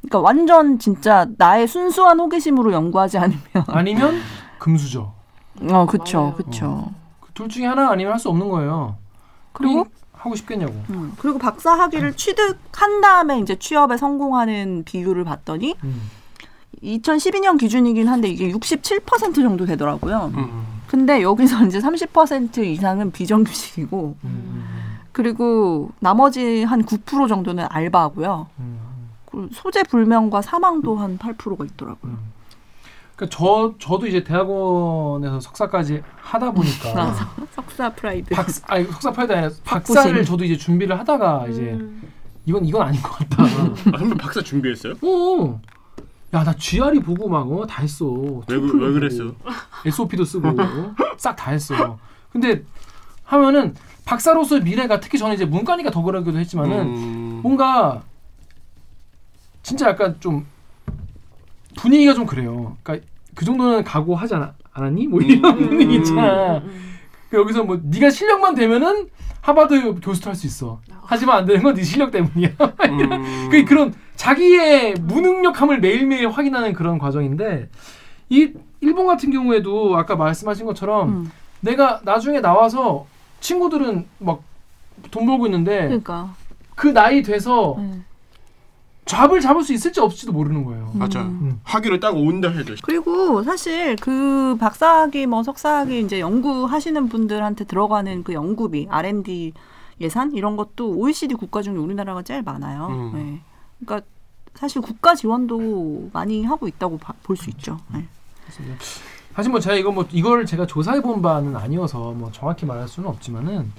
[0.00, 3.40] 그러니까 완전 진짜 나의 순수한 호기심으로 연구하지 않으면.
[3.66, 4.18] 아니면
[4.58, 5.12] 금수저 어,
[5.62, 5.86] 맞아요.
[6.36, 6.90] 그쵸.
[7.20, 8.96] 그둘 중에 하나 아니면 할 수 없는 거예요.
[9.52, 10.72] 그리고 하고 싶겠냐고.
[10.90, 16.10] 음, 그리고 박사 학위를 취득한 다음에 이제 취업에 성공하는 비율을 봤더니 음.
[16.82, 20.30] 2012년 기준이긴 한데 이게 67% 정도 되더라고요.
[20.34, 20.66] 음.
[20.86, 24.64] 근데 여기서 이제 30% 이상은 비정규직이고 음,
[25.12, 28.46] 그리고 나머지 한 9% 정도는 알바고요.
[28.60, 32.12] 음, 소재 불명과 사망도 한 8%가 있더라고요.
[32.12, 32.18] 음.
[33.16, 37.14] 그러니까 저 저도 이제 대학원에서 석사까지 하다 보니까
[37.52, 38.34] 석사 프라이드.
[38.34, 40.24] 박 아니 석사 파이도 아니라 박사를 박부심.
[40.24, 42.02] 저도 이제 준비를 하다가 이제 음.
[42.46, 43.42] 이건 이건 아닌 것 같다.
[43.44, 44.94] 아, 선배 박사 준비했어요?
[45.02, 45.60] 오.
[46.32, 48.06] 야, 나 GRE 보고 막, 어, 다 했어.
[48.06, 49.34] 왜, 그- 왜 보고, 그랬어요?
[49.84, 50.48] SOP도 쓰고,
[51.18, 51.98] 싹 다 했어.
[52.32, 52.62] 근데
[53.24, 57.40] 하면은 박사로서의 미래가 특히 저는 이제 문과니까 더 그러기도 했지만은 음.
[57.42, 58.02] 뭔가
[59.62, 60.46] 진짜 약간 좀
[61.76, 62.76] 분위기가 좀 그래요.
[62.82, 65.06] 그러니까 그 정도는 각오하지 않, 않았니?
[65.06, 65.68] 뭐 이런 음.
[65.68, 66.58] 분위기 있잖아.
[66.58, 66.90] 음.
[67.30, 69.08] 그 여기서 뭐 네가 실력만 되면은
[69.40, 70.80] 하버드 교수도 할 수 있어.
[71.02, 72.50] 하지만 안 되는 건 네 실력 때문이야.
[72.88, 73.48] 음.
[73.50, 77.68] 그 그런 자기의 무능력함을 매일매일 확인하는 그런 과정인데
[78.28, 81.30] 이 일본 같은 경우에도 아까 말씀하신 것처럼 음.
[81.60, 83.06] 내가 나중에 나와서
[83.40, 84.42] 친구들은 막
[85.10, 86.34] 돈 벌고 있는데 그러니까.
[86.74, 88.02] 그 나이 돼서 네.
[89.04, 90.90] 잡을 잡을 수 있을지 없을지도 모르는 거예요.
[90.94, 91.22] 맞아.
[91.22, 91.60] 음.
[91.64, 98.32] 학위를 딱 온다 해도 그리고 사실 그 박사학위 뭐 석사학위 이제 연구하시는 분들한테 들어가는 그
[98.32, 99.52] 연구비 R&D
[100.00, 102.86] 예산 이런 것도 OECD 국가 중에 우리나라가 제일 많아요.
[102.86, 103.12] 음.
[103.14, 103.40] 네.
[103.84, 104.06] 그러니까
[104.54, 107.78] 사실 국가 지원도 많이 하고 있다고 볼 수 있죠.
[107.92, 108.06] 네.
[109.34, 113.08] 사실 뭐 제가 이거 뭐 이걸 제가 조사해 본 바는 아니어서 뭐 정확히 말할 수는
[113.08, 113.72] 없지만은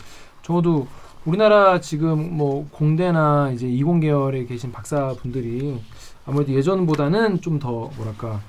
[0.43, 0.87] 적어도
[1.25, 5.79] 우리나라 지금 뭐 공대나 이제 이공 계열에 계신 박사분들이
[6.25, 8.39] 아무래도 예전보다는 좀 더 뭐랄까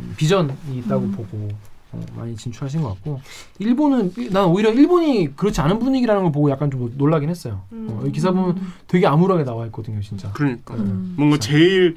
[0.00, 1.12] 음, 비전이 있다고 음.
[1.12, 1.48] 보고
[1.90, 3.20] 어, 많이 진출하신 것 같고
[3.58, 7.62] 일본은 일- 난 오히려 일본이 그렇지 않은 분위기라는 걸 보고 약간 좀 놀라긴 했어요.
[7.72, 10.30] 어, 이 기사 보면 되게 암울하게 나와 있거든요, 진짜.
[10.34, 11.14] 그러니까 음.
[11.16, 11.96] 뭔가 제일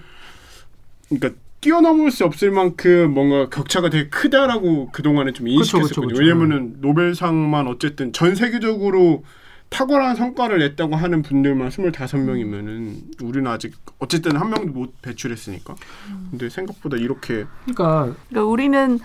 [1.09, 5.87] 그러니까 뛰어넘을 수 없을 만큼 뭔가 격차가 되게 크다라고 그 동안에 좀 인식했었거든요.
[5.87, 6.19] 그쵸, 그쵸.
[6.19, 9.23] 왜냐면은 노벨상만 어쨌든 전 세계적으로
[9.69, 15.75] 탁월한 성과를 냈다고 하는 분들만 25명이면은 우리는 아직 어쨌든 한 명도 못 배출했으니까.
[16.29, 18.99] 근데 생각보다 이렇게 그러니까 그러니까 우리는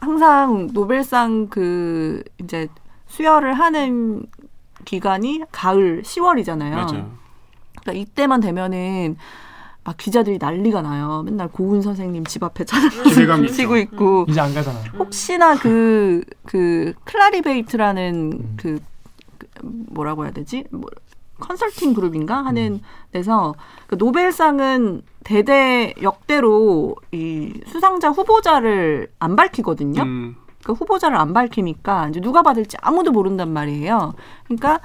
[0.00, 2.68] 항상 노벨상 그 이제
[3.06, 4.24] 수여를 하는
[4.84, 6.74] 기간이 가을 10월이잖아요.
[6.74, 7.06] 맞아.
[7.80, 9.16] 그러니까 이때만 되면은
[9.84, 11.22] 막 기자들이 난리가 나요.
[11.24, 13.76] 맨날 고은 선생님 집 앞에 있죠.
[13.78, 14.78] 있고 이제 안 가잖아.
[14.98, 18.54] 혹시나 그, 그, 클라리베이트라는 음.
[18.56, 18.80] 그,
[19.38, 20.64] 그 뭐라고 해야 되지?
[20.70, 20.88] 뭐,
[21.40, 22.44] 컨설팅 그룹인가?
[22.44, 22.80] 하는 음.
[23.10, 23.54] 데서
[23.88, 30.02] 그 노벨상은 대대 역대로 이 수상자 후보자를 안 밝히거든요.
[30.02, 34.14] 음, 그 후보자를 안 밝히니까 이제 누가 받을지 아무도 모른단 말이에요.
[34.44, 34.80] 그러니까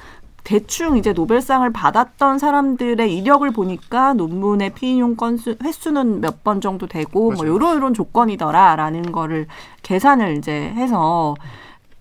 [0.52, 7.32] 대충 이제 노벨상을 받았던 사람들의 이력을 보니까 논문의 피인용 건수 횟수는 몇 번 정도 되고
[7.32, 7.54] 뭐 맞아요.
[7.54, 9.48] 요런 요런 조건이더라라는 거를
[9.84, 11.36] 계산을 이제 해서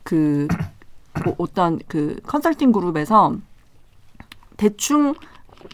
[0.04, 0.46] 그
[1.24, 3.34] 뭐 어떤 그 컨설팅 그룹에서
[4.58, 5.14] 대충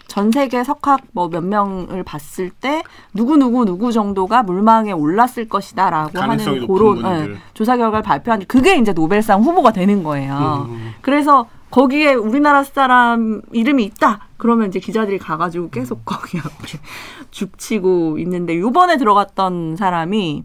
[0.07, 2.83] 전 세계 석학 뭐 몇 명을 봤을 때
[3.13, 6.99] 누구 누구 누구 정도가 물망에 올랐을 것이다라고 하는 그런.
[7.33, 10.69] 예, 조사 결과를 발표하니 그게 이제 노벨상 후보가 되는 거예요.
[10.71, 10.93] 음.
[11.03, 14.29] 그래서 거기에 우리나라 사람 이름이 있다.
[14.37, 16.79] 그러면 이제 기자들이 가가지고 계속 거기 앞에
[17.33, 20.45] 죽치고 있는데 요번에 들어갔던 사람이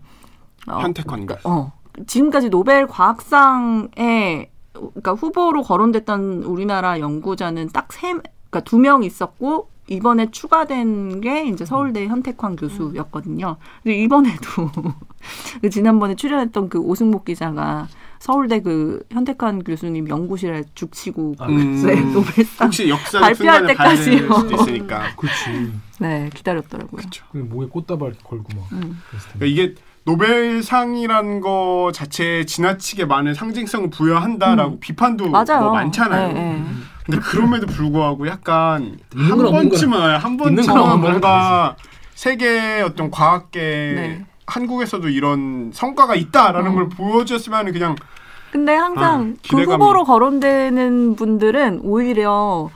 [0.67, 1.37] 어, 현택환 그러니까.
[1.49, 1.73] 어,
[2.07, 10.31] 지금까지 노벨 과학상에 그러니까 후보로 거론됐던 우리나라 연구자는 딱 세, 그러니까 두 명 있었고 이번에
[10.31, 13.57] 추가된 게 이제 서울대 현택환 교수였거든요.
[13.83, 14.69] 근데 이번에도
[15.61, 17.87] 그 지난번에 출연했던 그 오승복 기자가
[18.19, 21.81] 서울대 그 현택환 교수님 연구실에 죽치고 아, 음.
[21.85, 24.27] 네, 노벨상 혹시 역사 발표할 때까지요.
[24.51, 25.03] 있으니까.
[25.17, 25.71] 그렇지.
[25.99, 27.01] 네 기다렸더라고요.
[27.31, 28.71] 그 목에 꽃다발 걸고 막.
[28.73, 29.01] 음.
[29.33, 29.75] 그러니까 이게
[30.05, 35.63] 노벨상이란 거 자체에 지나치게 많은 상징성을 부여한다라고 비판도 맞아요.
[35.63, 36.27] 뭐 많잖아요.
[36.31, 36.63] 네, 네.
[37.05, 41.75] 근데 그럼에도 불구하고 약간 한 번쯤은 한 번쯤은 뭔가
[42.15, 44.25] 세계 어떤 과학계 네.
[44.47, 46.75] 한국에서도 이런 성과가 있다라는 음.
[46.75, 47.95] 걸 보여줬으면 그냥
[48.51, 52.69] 근데 항상 아, 그 기대감이- 후보로 거론되는 분들은 오히려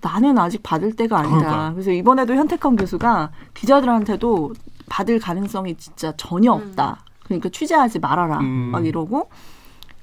[0.00, 1.36] 나는 아직 받을 때가 아니다.
[1.38, 1.72] 그러니까요.
[1.74, 4.52] 그래서 이번에도 현택헌 교수가 기자들한테도
[4.88, 6.58] 받을 가능성이 진짜 전혀 음.
[6.70, 7.04] 없다.
[7.24, 8.38] 그러니까 취재하지 말아라.
[8.40, 8.70] 음.
[8.72, 9.30] 막 이러고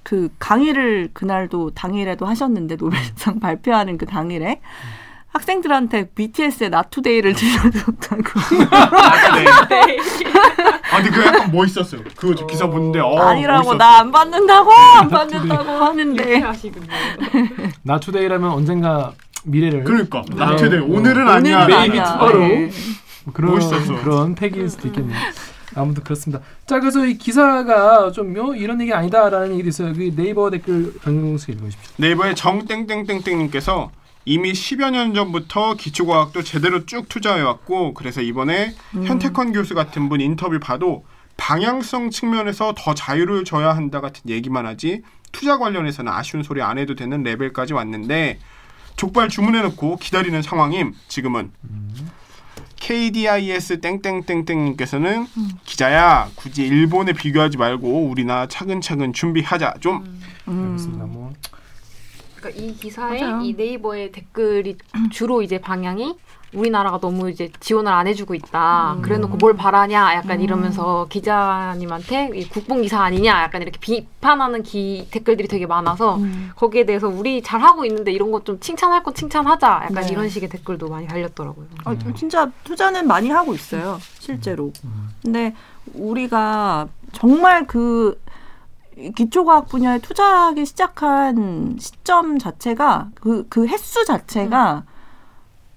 [0.04, 4.62] 그 강의를 그날도 당일에도 하셨는데 노벨상 발표하는 그 당일에
[5.32, 8.24] 학생들한테 BTS의 Not Today를 들려줬다고.
[8.72, 9.46] 아, 네.
[9.70, 9.98] 네.
[10.92, 12.02] 아 근데 그 약간 멋있었어요.
[12.16, 13.78] 그 기사 보는데 어, 아니라고 멋있었어요.
[13.78, 16.44] 난 안 받는다고 안 받는다고 하는데.
[17.84, 19.14] Not Today라면 언젠가
[19.44, 20.36] 미래를 그러니까 네.
[20.36, 20.86] Not Today 어.
[20.86, 21.64] 오늘은 아니야.
[21.64, 22.18] 오늘은 maybe 아니야.
[22.18, 22.48] tomorrow.
[22.48, 22.72] 네.
[23.34, 24.02] 그런 멋있었어.
[24.02, 25.18] 그런 팩일 수도 있겠네요.
[25.76, 26.44] 아무튼 그렇습니다.
[26.66, 29.94] 자 그래서 이 기사가 좀 요, 이런 얘기 아니다라는 얘기도 있어요.
[29.94, 31.94] 그 네이버 댓글 강경수 읽어주십시오.
[31.98, 33.92] 네이버의 정땡땡땡땡님께서
[34.30, 39.08] 이미 10여 년 전부터 기초과학도 제대로 쭉 투자해왔고 그래서 이번에 음.
[39.08, 41.04] 현택헌 교수 같은 분 인터뷰 봐도
[41.36, 46.94] 방향성 측면에서 더 자유를 줘야 한다 같은 얘기만 하지 투자 관련해서는 아쉬운 소리 안 해도
[46.94, 48.38] 되는 레벨까지 왔는데
[48.98, 51.52] 족발 주문해놓고 기다리는 상황임 지금은
[52.76, 55.26] KDIS 땡땡땡땡님께서는
[55.66, 61.06] 기자야 굳이 일본에 비교하지 말고 우리나 차근차근 준비하자 좀 알겠습니다.
[61.06, 61.34] 뭐
[62.40, 63.42] 그러니까 이 기사에 맞아요.
[63.42, 64.78] 이 네이버의 댓글이
[65.12, 66.18] 주로 이제 방향이
[66.52, 68.94] 우리나라가 너무 이제 지원을 안 해주고 있다.
[68.94, 69.02] 음.
[69.04, 70.44] 그래놓고 뭘 바라냐, 약간 음.
[70.44, 76.50] 이러면서 기자님한테 이 국뽕 기사 아니냐, 약간 이렇게 비판하는 기 댓글들이 되게 많아서 음.
[76.56, 79.68] 거기에 대해서 우리 잘 하고 있는데 이런 것좀 칭찬할 건 칭찬하자.
[79.68, 80.08] 약간 네.
[80.12, 81.68] 이런 식의 댓글도 많이 달렸더라고요.
[81.84, 84.72] 아, 진짜 투자는 많이 하고 있어요, 실제로.
[84.86, 85.10] 음.
[85.22, 85.54] 근데
[85.94, 88.20] 우리가 정말 그
[89.16, 94.84] 기초과학 분야에 투자하기 시작한 시점 자체가 그, 그 횟수 자체가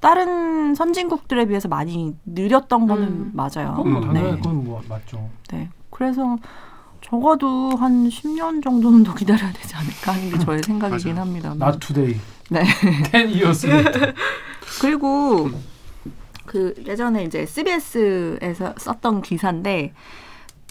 [0.00, 3.30] 다른 선진국들에 비해서 많이 느렸던 거는 음.
[3.34, 3.74] 맞아요.
[3.76, 4.06] 그건 뭐 음.
[4.08, 4.36] 당연히 네.
[4.36, 5.30] 그건 뭐 맞죠.
[5.50, 5.70] 네.
[5.90, 6.36] 그래서
[7.00, 11.18] 적어도 한 10년 정도는 더 기다려야 되지 않을까 하는 게 저의 생각이긴.
[11.18, 11.54] 합니다.
[11.54, 12.18] Not today.
[12.50, 12.64] 네.
[13.12, 13.66] 10 years.
[13.66, 14.14] later.
[14.80, 15.50] 그리고
[16.46, 19.92] 그 예전에 이제 SBS에서 썼던 기사인데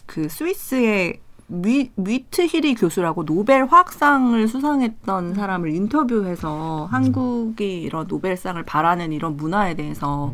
[0.05, 9.11] 그 스위스의 미, 위트 히리 교수라고 노벨 화학상을 수상했던 사람을 인터뷰해서 한국이 이런 노벨상을 바라는
[9.11, 10.33] 이런 문화에 대해서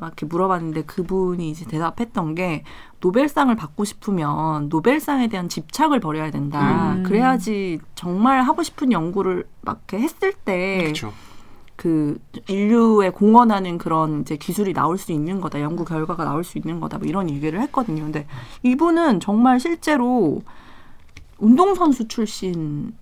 [0.00, 2.62] 막 이렇게 물어봤는데 그분이 이제 대답했던 게
[3.00, 6.94] 노벨상을 받고 싶으면 노벨상에 대한 집착을 버려야 된다.
[6.94, 7.02] 음.
[7.02, 11.12] 그래야지 정말 하고 싶은 연구를 막 이렇게 했을 때 그렇죠.
[11.82, 12.16] 그
[12.46, 16.98] 인류에 공헌하는 그런 이제 기술이 나올 수 있는 거다, 연구 결과가 나올 수 있는 거다,
[16.98, 18.04] 뭐 이런 얘기를 했거든요.
[18.04, 18.24] 근데
[18.62, 20.42] 이분은 정말 실제로
[21.38, 22.94] 운동선수 출신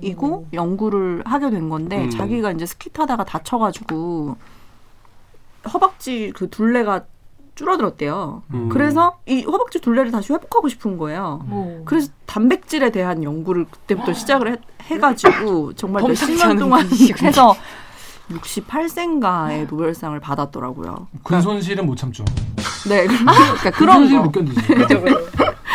[0.00, 0.48] 이고 음.
[0.54, 2.10] 연구를 하게 된 건데 음.
[2.10, 4.36] 자기가 이제 스키 타다가 다쳐가지고
[5.70, 7.04] 허벅지 그 둘레가
[7.54, 8.44] 줄어들었대요.
[8.54, 8.70] 음.
[8.70, 11.46] 그래서 이 허벅지 둘레를 다시 회복하고 싶은 거예요.
[11.50, 11.82] 오.
[11.84, 16.86] 그래서 단백질에 대한 연구를 그때부터 시작을 해, 해가지고 정말 몇십 범상치 년 않은 동안.
[17.20, 17.54] 해서
[18.40, 21.08] 68세인가의 노벨상을 받았더라고요.
[21.24, 22.24] 근손실은 못 참죠.
[22.88, 24.24] 네, 그러니까 그런 근손실 거.
[24.24, 24.60] 못 견디지.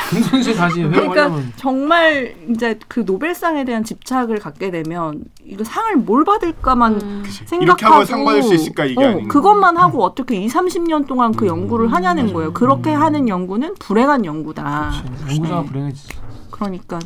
[0.09, 6.23] 근손실 다시 그러니까 회복하려면 정말 이제 그 노벨상에 대한 집착을 갖게 되면 이거 상을 뭘
[6.23, 7.23] 받을까만 음.
[7.25, 11.07] 생각하고 이렇게 하면 상 받을 수 있을까 이게 어, 아닌 그것만 하고 어떻게 2, 30년
[11.07, 12.33] 동안 그 연구를 하냐는 맞아요.
[12.35, 12.53] 거예요.
[12.53, 14.91] 그렇게 하는 연구는 불행한 연구다.
[15.17, 15.35] 그렇지.
[15.35, 15.67] 연구자가 네.
[15.67, 16.17] 불행해지죠.
[16.51, 16.99] 그러니까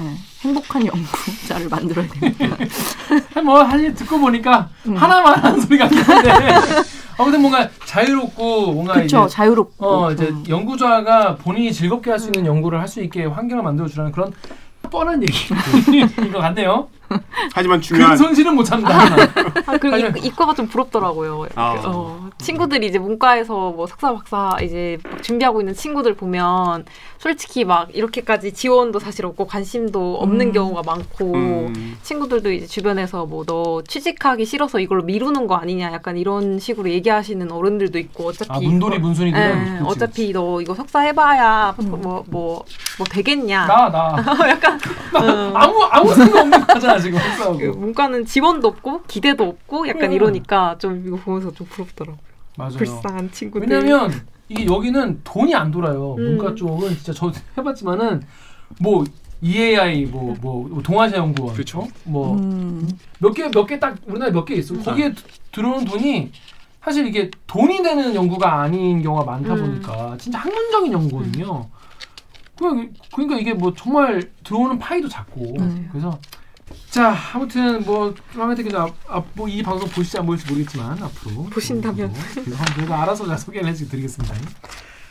[0.00, 2.56] 예, 행복한 연구자를 만들어야 됩니다.
[3.44, 4.96] 뭐할 일 듣고 보니까 음.
[4.96, 6.32] 하나만 하는 소리 같은데
[7.16, 9.24] 아무튼 뭔가 자유롭고 뭔가 그렇죠.
[9.26, 9.86] 이제 자유롭고.
[9.86, 10.44] 어 이제 음.
[10.48, 14.32] 연구자가 본인이 즐겁게 할 수 있는 연구를 할 수 있게 환경을 만들어 주라는 그런
[14.90, 16.88] 뻔한 얘기인 것 같네요.
[17.52, 18.88] 하지만 큰 중요한 손실은 못 참다.
[19.66, 20.12] 아, 그리고 아니요.
[20.16, 21.46] 이, 이과가 좀 부럽더라고요.
[21.54, 21.80] 아.
[21.84, 26.84] 어, 친구들이 이제 문과에서 뭐 석사 박사 이제 막 준비하고 있는 친구들 보면
[27.18, 30.52] 솔직히 막 이렇게까지 지원도 사실 없고 관심도 없는 음.
[30.52, 36.16] 경우가 많고 음, 친구들도 이제 주변에서 뭐 너 취직하기 싫어서 이걸로 미루는 거 아니냐 약간
[36.16, 40.74] 이런 식으로 얘기하시는 어른들도 있고 어차피 아 문돌이 뭐- 문순이들은 예, 그치, 어차피 너 이거
[40.74, 41.90] 석사 해봐야 음.
[41.90, 42.64] 뭐뭐뭐
[43.10, 43.66] 되겠냐.
[43.66, 44.16] 나 나.
[44.48, 44.80] 약간
[45.14, 45.52] 어.
[45.54, 47.18] 아무 아무 생각 없는 거잖아 지금
[47.58, 47.64] 그.
[47.76, 50.12] 문과는 지원도 없고 기대도 없고 약간 음.
[50.12, 52.18] 이러니까 좀 이거 보면서 좀 부럽더라고.
[52.56, 52.72] 맞아요.
[52.76, 53.68] 불쌍한 친구들.
[53.68, 54.10] 왜냐면
[54.48, 56.14] 이게 여기는 돈이 안 돌아요.
[56.18, 56.36] 음.
[56.36, 58.22] 문과 쪽은 진짜 저 해봤지만은
[58.80, 59.04] 뭐
[59.42, 61.86] EAI 뭐뭐 동아시아 연구원 그쵸.
[62.04, 62.88] 뭐 음.
[63.18, 64.74] 몇개 몇 개 딱 우리나라에 몇개 있어.
[64.78, 66.30] 거기에 드- 들어오는 돈이
[66.82, 69.60] 사실 이게 돈이 되는 연구가 아닌 경우가 많다 음.
[69.60, 71.66] 보니까 진짜 학문적인 연구거든요.
[72.56, 75.88] 그냥 그러니까 이게 뭐 정말 들어오는 파이도 작고 음.
[75.90, 76.18] 그래서
[76.94, 78.70] 자 아무튼 뭐 마음에 들게
[79.32, 82.14] 뭐이 방송 보실지 안 보실지 모르겠지만 앞으로 보신다면.
[82.32, 84.32] 그래서 한번 저희가 알아서 잘 소개를 해드리겠습니다.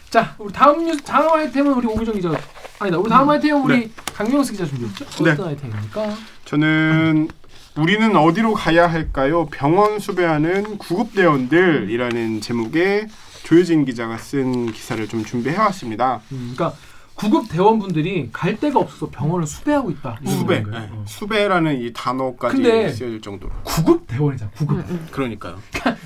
[0.09, 2.31] 자 우리 다음 뉴스 다음 아이템은 우리 오구정 기자
[2.79, 5.25] 아니다 우리 다음 아이템은 우리 강명수 기자 준비했죠?
[5.25, 5.31] 네.
[5.31, 6.15] 어떤 아이템입니까?
[6.45, 7.27] 저는
[7.75, 9.47] 우리는 어디로 가야 할까요?
[9.51, 13.07] 병원 수배하는 구급대원들이라는 제목의
[13.43, 16.21] 조효진 기자가 쓴 기사를 좀 준비해 왔습니다.
[16.31, 16.77] 음, 그러니까
[17.15, 20.17] 구급 대원분들이 갈 데가 없어서 병원을 수배하고 있다.
[20.21, 20.59] 이런 수배.
[20.63, 20.77] 네.
[20.91, 21.05] 어.
[21.07, 23.51] 수배라는 이 단어까지 근데- 쓰여질 정도로.
[23.63, 24.51] 구급 대원이잖아.
[24.51, 24.77] 구급.
[24.77, 25.07] 음, 음.
[25.11, 25.57] 그러니까요.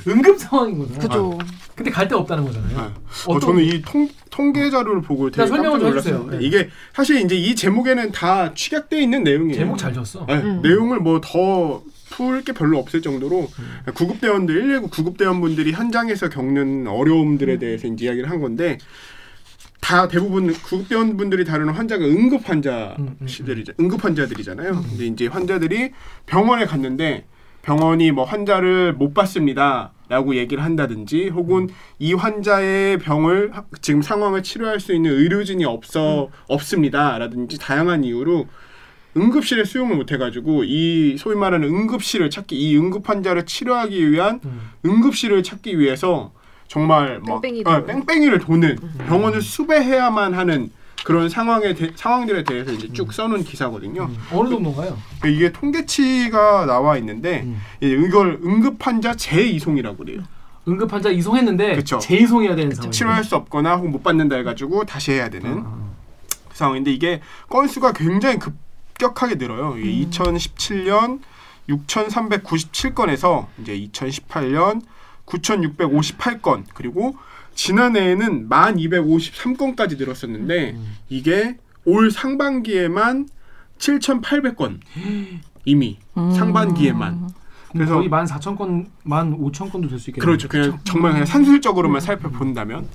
[0.08, 1.00] 응급 상황인 거잖아.
[1.00, 1.38] 그죠.
[1.76, 2.78] 근데 갈 데가 없다는 거잖아요.
[2.78, 2.94] 네.
[3.28, 6.16] 어, 저는 이 통, 통계 자료를 보고 되게 자, 설명을 해주세요.
[6.18, 6.46] 놀랐었는데 네.
[6.46, 9.58] 이게 사실 이제 이 제목에는 다 취약돼 있는 내용이에요.
[9.58, 10.26] 제목 잘 지었어.
[10.28, 10.62] 네, 음.
[10.62, 13.82] 내용을 뭐더 풀게 별로 없을 정도로 음.
[13.94, 17.60] 구급대원들 119 구급대원분들이 현장에서 겪는 어려움들에 음.
[17.60, 18.78] 대해서 이제 이야기를 한 건데
[19.82, 22.62] 다 대부분 구급대원분들이 다루는 환자가 응급 음,
[23.00, 23.74] 음, 환자들이죠.
[23.80, 24.72] 응급 환자들이잖아요.
[24.90, 25.92] 근데 이제 환자들이
[26.26, 27.26] 병원에 갔는데
[27.62, 31.68] 병원이 뭐 환자를 못 봤습니다 라고 얘기를 한다든지 혹은
[32.00, 38.48] 이 환자의 병을 하- 지금 상황을 치료할 수 있는 의료진이 없어 없습니다라든지 다양한 이유로
[39.18, 44.62] 응급실에 수용을 못 해가지고 이 소위 말하는 응급실을 찾기 이 응급 환자를 치료하기 위한 음.
[44.86, 46.32] 응급실을 찾기 위해서
[46.68, 47.86] 정말 막 뺑뺑이 어.
[47.86, 48.78] 뺑뺑이 를 도는
[49.08, 50.70] 병원을 수배해야만 하는
[51.04, 54.04] 그런 상황에 대, 상황들에 대해서 이제 쭉 써놓은 기사거든요.
[54.04, 54.18] 음.
[54.32, 54.98] 어느 정도인가요?
[55.26, 57.62] 이게 통계치가 나와 있는데 음.
[57.82, 60.24] 예, 이걸 응급 환자 재이송이라고 그래요.
[60.68, 62.00] 응급 환자 이송했는데 그쵸.
[62.00, 62.92] 재이송해야 되는 상황.
[62.92, 65.96] 치료할 수 없거나 혹은 못 받는다 해가지고 다시 해야 되는 어,
[66.50, 69.78] 그 상황인데 이게 건수가 굉장히 급격하게 늘어요.
[69.78, 70.10] 이게 음.
[70.10, 71.20] 2017년
[71.70, 74.82] 6,397건에서 이제 2018년
[75.28, 77.16] 9,658건 그리고
[77.54, 80.94] 지난해에는 1,253건까지 늘었었는데 음.
[81.10, 83.28] 이게 올 상반기에만
[83.78, 84.80] 7,800건
[85.66, 86.32] 이미 음.
[86.32, 87.34] 상반기에만 그래서
[87.74, 90.26] 그래서- 거의 만 사천 건, 만 오천 건도 될 수 있겠네요.
[90.26, 90.48] 그렇죠.
[90.48, 92.88] 그냥 정말 그냥 산술적으로만 살펴본다면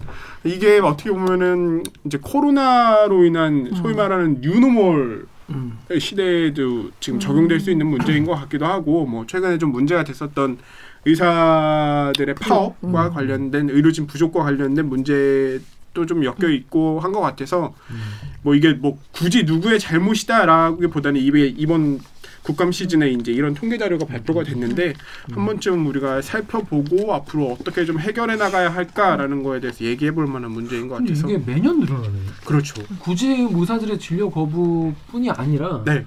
[0.45, 5.79] 이게 어떻게 보면은 이제 코로나로 인한 소위 말하는 뉴노멀 음.
[5.99, 10.59] 시대에도 지금 적용될 수 있는 문제인 것 같기도 하고 뭐 최근에 좀 문제가 됐었던
[11.05, 13.13] 의사들의 파업과 음.
[13.13, 17.97] 관련된 의료진 부족과 관련된 문제도 좀 엮여 있고 한 것 같아서 음.
[18.43, 22.01] 뭐 이게 뭐 굳이 누구의 잘못이다라기보다는 이게 이번
[22.43, 24.95] 국감 시즌에 이제 이런 통계 자료가 발표가 됐는데
[25.33, 30.51] 한 번쯤 우리가 살펴보고 앞으로 어떻게 좀 해결해 나가야 할까라는 거에 대해서 얘기해 볼 만한
[30.51, 32.09] 문제인 것 같아서 이게 매년 늘어나네.
[32.45, 32.83] 그렇죠.
[32.99, 36.05] 굳이 의사들의 진료 거부뿐이 아니라 네.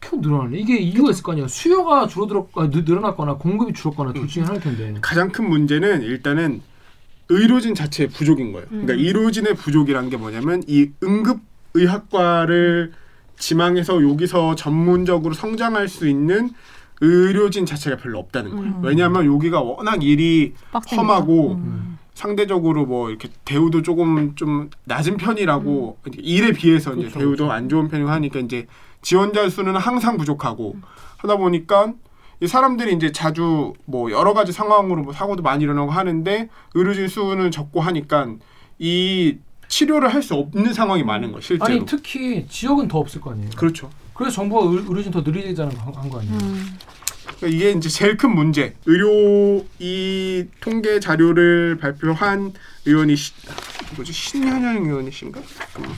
[0.00, 0.58] 계속 늘어나네.
[0.58, 1.48] 이게 이유가 있을 거 아니야.
[1.48, 4.94] 수요가 줄어들었, 아, 늘- 늘어났거나 공급이 줄었거나 둘 중에 하나일 텐데.
[5.00, 6.62] 가장 큰 문제는 일단은
[7.28, 8.66] 의료진 자체의 부족인 거예요.
[8.68, 8.98] 그러니까 음.
[8.98, 11.40] 의료진의 부족이란 게 뭐냐면 이 응급
[11.74, 12.92] 의학과를
[13.38, 16.50] 지망해서 여기서 전문적으로 성장할 수 있는
[17.00, 18.72] 의료진 자체가 별로 없다는 거예요.
[18.76, 18.80] 음.
[18.82, 21.02] 왜냐하면 여기가 워낙 일이 빡세니까.
[21.02, 21.98] 험하고 음.
[22.14, 27.52] 상대적으로 뭐 이렇게 대우도 조금 좀 낮은 편이라고 일에 비해서 이제 그렇죠, 대우도 그렇죠.
[27.52, 28.66] 안 좋은 편이고 하니까 이제
[29.02, 30.76] 지원자 수는 항상 부족하고
[31.18, 31.92] 하다 보니까
[32.40, 37.50] 이 사람들이 이제 자주 뭐 여러 가지 상황으로 뭐 사고도 많이 일어나고 하는데 의료진 수는
[37.50, 38.28] 적고 하니까
[38.78, 41.64] 이 치료를 할 수 없는 상황이 많은 거 실제로.
[41.64, 43.50] 아니 특히 지역은 더 없을 거 아니에요.
[43.56, 43.90] 그렇죠.
[44.14, 46.38] 그래서 정부가 의, 의료진 더 늘리자는 거한거 아니에요.
[46.40, 46.78] 음.
[47.36, 48.74] 그러니까 이게 이제 제일 큰 문제.
[48.86, 52.52] 의료 이 통계 자료를 발표한
[52.86, 53.32] 의원이 시,
[53.96, 55.40] 뭐지 신현영 의원이신가?
[55.72, 55.96] 잠깐만.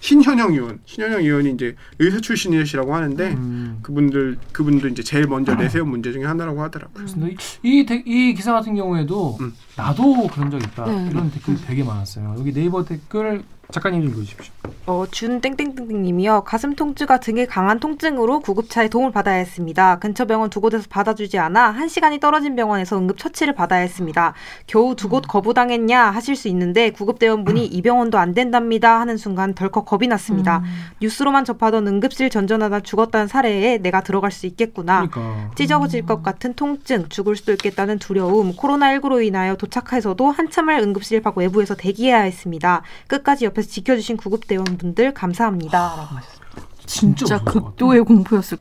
[0.00, 3.78] 신현영 의원, 신현영 의원이 이제 의사 출신이시라고 하는데 음.
[3.82, 7.04] 그분들 그분도 이제 제일 먼저 내세운 문제 중에 하나라고 하더라고요.
[7.06, 9.52] 이, 이, 데- 이 기사 같은 경우에도 음.
[9.76, 11.08] 나도 그런 적 있다 네.
[11.10, 12.36] 이런 댓글이 되게 많았어요.
[12.38, 14.52] 여기 네이버 댓글 작가님 좀 읽어주십시오.
[14.86, 16.44] 어, 준 땡땡땡땡님이요.
[16.44, 19.98] 가슴 통증과 등의 강한 통증으로 구급차에 도움을 받아야 했습니다.
[19.98, 24.32] 근처 병원 두 곳에서 받아주지 않아 한 시간이 떨어진 병원에서 응급 처치를 받아야 했습니다.
[24.66, 29.84] 겨우 두 곳 거부당했냐 하실 수 있는데 구급대원분이 이 병원도 안 된답니다 하는 순간 덜컥
[29.84, 30.62] 겁이 났습니다.
[31.02, 35.06] 뉴스로만 접하던 응급실 전전하다 죽었다는 사례에 내가 들어갈 수 있겠구나.
[35.10, 41.36] 그러니까 찢어질 것 같은 통증, 죽을 수도 있겠다는 두려움, 코로나19로 인하여 도착해서도 한참을 응급실 밖
[41.36, 42.82] 외부에서 대기해야 했습니다.
[43.08, 45.78] 끝까지 옆 에서 지켜주신 구급대원분들 감사합니다.
[45.78, 46.46] 라고 하셨습니다.
[46.86, 47.44] 진짜 진짜.
[47.44, 48.56] 극도의 공포였을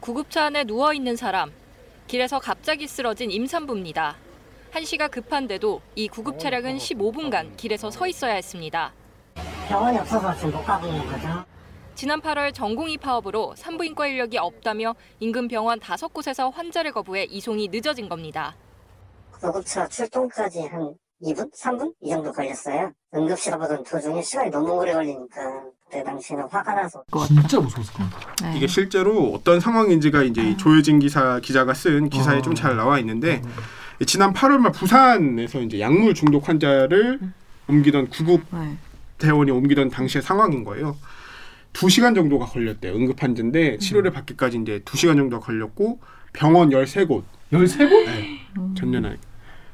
[0.00, 1.50] 구급차 안에 누워 있는 사람.
[2.08, 4.16] 길에서 갑자기 쓰러진 임산부입니다.
[4.70, 8.92] 한시가 급한데도 이 구급 차량은 15분간 길에서 서 있어야 했습니다.
[9.68, 11.44] 병원이 없어서 지금 못 가고 있는 거죠.
[11.94, 18.08] 지난 8월 전공의 파업으로 산부인과 인력이 없다며 인근 병원 다섯 곳에서 환자를 거부해 이송이 늦어진
[18.08, 18.54] 겁니다.
[19.30, 21.52] 구급차 출동까지 한 2분?
[21.54, 21.92] 3분?
[22.02, 22.92] 이 정도 걸렸어요.
[23.14, 27.40] 응급실 보던 도중에 시간이 너무 오래 걸리니까 그때 당시에는 화가 나서 것 같아요.
[27.40, 28.50] 진짜 무서웠을 것 같아.
[28.50, 28.56] 네.
[28.56, 32.42] 이게 실제로 어떤 상황인지가 이제 이 조효진 기사 기자가 쓴 기사에 어.
[32.42, 33.42] 좀잘 나와 있는데
[34.06, 37.20] 지난 8월 말 부산에서 이제 약물 중독 환자를
[37.68, 38.76] 옮기던 구급 네.
[39.18, 40.96] 대원이 옮기던 당시의 상황인 거예요.
[41.72, 42.94] 두 시간 정도가 걸렸대요.
[42.94, 46.00] 응급 환자인데 치료를 받기까지 이제 두 시간 정도가 걸렸고
[46.32, 48.76] 병원 13곳 13곳?
[48.76, 49.18] 전년하게.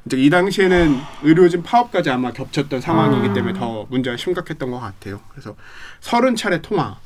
[0.05, 3.33] 이제 이 당시에는 의료진 파업까지 아마 겹쳤던 상황이기 아.
[3.33, 5.19] 때문에 더 문제가 심각했던 것 같아요.
[5.29, 5.55] 그래서
[5.99, 6.97] 서른 차례 통화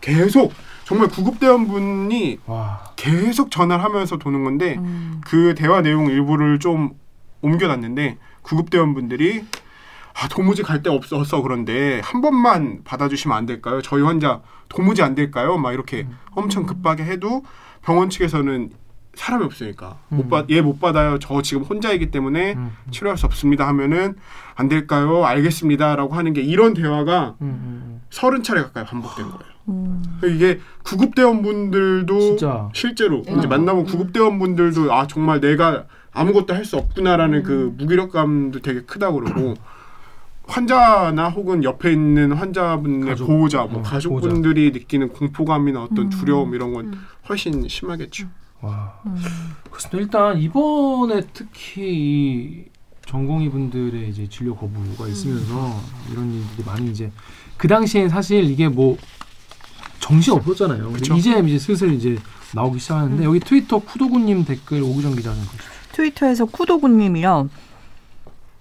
[0.00, 0.52] 계속
[0.84, 2.92] 정말 구급대원분이 와.
[2.96, 5.20] 계속 전화를 하면서 도는 건데 음.
[5.24, 6.90] 그 대화 내용 일부를 좀
[7.40, 9.44] 옮겨놨는데 구급대원분들이
[10.14, 13.80] 아 도무지 갈 데 없어서 그런데 한 번만 받아주시면 안 될까요?
[13.82, 15.56] 저희 환자 도무지 안 될까요?
[15.56, 17.42] 막 이렇게 엄청 급하게 해도
[17.82, 18.70] 병원 측에서는
[19.14, 20.18] 사람이 없으니까 음.
[20.18, 21.18] 못받얘 못 받아요.
[21.18, 22.70] 저 지금 혼자이기 때문에 음.
[22.90, 24.14] 치료할 수 없습니다 하면은
[24.54, 25.24] 안 될까요?
[25.24, 29.50] 알겠습니다라고 하는 게 이런 대화가 음, 음, 서른 차례 가까이 반복된 거예요.
[29.68, 30.02] 음.
[30.24, 32.68] 이게 구급대원분들도 진짜.
[32.72, 33.38] 실제로 음.
[33.38, 39.54] 이제 만나본 구급대원분들도 아 정말 내가 아무것도 할 수 없구나라는 그 무기력감도 되게 크다 그러고
[40.46, 43.26] 환자나 혹은 옆에 있는 환자분의 가족.
[43.26, 46.10] 보호자, 뭐 어, 가족분들이 느끼는 공포감이나 어떤 음.
[46.10, 48.26] 두려움 이런 건 훨씬 심하겠죠.
[48.60, 49.00] 와.
[49.06, 49.16] 음.
[49.64, 49.98] 그렇습니다.
[49.98, 52.64] 일단 이번에 특히 이
[53.06, 55.80] 전공의 분들의 이제 진료 거부가 있으면서
[56.12, 57.10] 이런 일들이 많이 이제
[57.56, 58.96] 그 당시엔 사실 이게 뭐
[59.98, 60.92] 정신 없었잖아요.
[60.92, 61.14] 그쵸.
[61.14, 62.18] 이제 이제 슬슬 이제
[62.54, 65.42] 나오기 시작하는데 여기 트위터 쿠도구님 댓글 오구정 기자님.
[65.92, 67.48] 트위터에서 쿠도구님이요.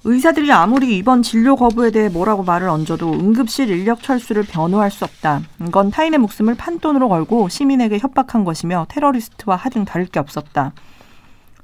[0.05, 5.41] 의사들이 아무리 이번 진료 거부에 대해 뭐라고 말을 얹어도 응급실 인력 철수를 변호할 수 없다.
[5.67, 10.71] 이건 타인의 목숨을 판돈으로 걸고 시민에게 협박한 것이며 테러리스트와 하등 다를 게 없었다.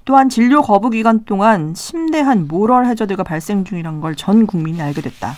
[0.04, 5.34] 또한 진료 거부 기간 동안 심대한 모럴 해저드가 발생 중이란 걸 전 국민이 알게 됐다.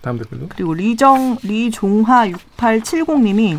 [0.00, 0.46] 다음 댓글도.
[0.50, 3.58] 그리고 리정 리종하 6870님이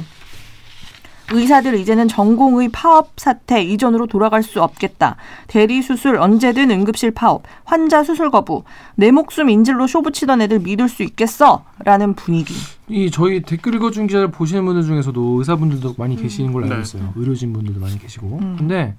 [1.32, 5.16] 의사들 이제는 전공의 파업 사태 이전으로 돌아갈 수 없겠다.
[5.48, 8.64] 대리 수술 언제든 응급실 파업, 환자 수술 거부,
[8.96, 11.64] 내 목숨 인질로 쇼부치던 애들 믿을 수 있겠어?
[11.84, 12.54] 라는 분위기.
[12.88, 16.82] 이 저희 댓글 읽어준 기자를 보시는 분들 중에서도 의사분들도 많이 계시는 걸로 알고 네.
[16.82, 17.14] 있어요.
[17.16, 18.40] 의료진 분들도 많이 계시고.
[18.42, 18.56] 음.
[18.60, 18.94] 근데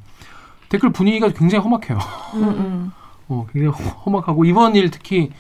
[0.69, 1.99] 댓글 분위기가 굉장히 험악해요.
[2.35, 2.93] 음, 음.
[3.29, 5.31] 어, 굉장히 허- 험악하고 이번 일 특히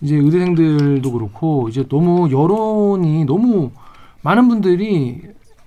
[0.00, 3.70] 이제 의대생들도 그렇고 이제 너무 여론이 너무
[4.22, 5.20] 많은 분들이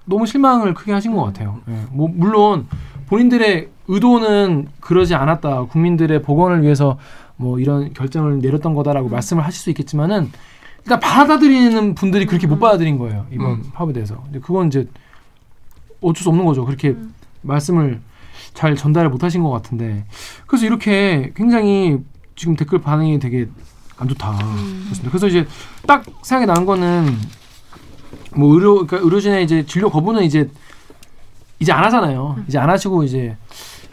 [0.05, 1.61] 너무 실망을 크게 하신 것 같아요.
[1.69, 2.67] 예, 뭐 물론
[3.07, 5.65] 본인들의 의도는 그러지 않았다.
[5.65, 6.97] 국민들의 보건을 위해서
[7.35, 10.31] 뭐 이런 결정을 내렸던 거다라고 말씀을 하실 수 있겠지만은
[10.79, 13.63] 일단 받아들이는 분들이 그렇게 못 받아들인 거예요 이번 음.
[13.73, 14.21] 파업에 대해서.
[14.23, 14.87] 근데 그건 이제
[16.01, 16.65] 어쩔 수 없는 거죠.
[16.65, 16.95] 그렇게
[17.41, 18.01] 말씀을
[18.53, 20.05] 잘 전달을 못하신 것 같은데
[20.45, 21.99] 그래서 이렇게 굉장히
[22.35, 23.47] 지금 댓글 반응이 되게
[23.97, 24.31] 안 좋다.
[24.31, 25.09] 그렇습니다.
[25.09, 25.47] 그래서 이제
[25.87, 27.15] 딱 생각이 나는 거는
[28.35, 30.49] 뭐 의료 그러니까 의료진의 이제 진료 거부는 이제
[31.59, 32.37] 이제 안 하잖아요.
[32.47, 33.37] 이제 안 하시고 이제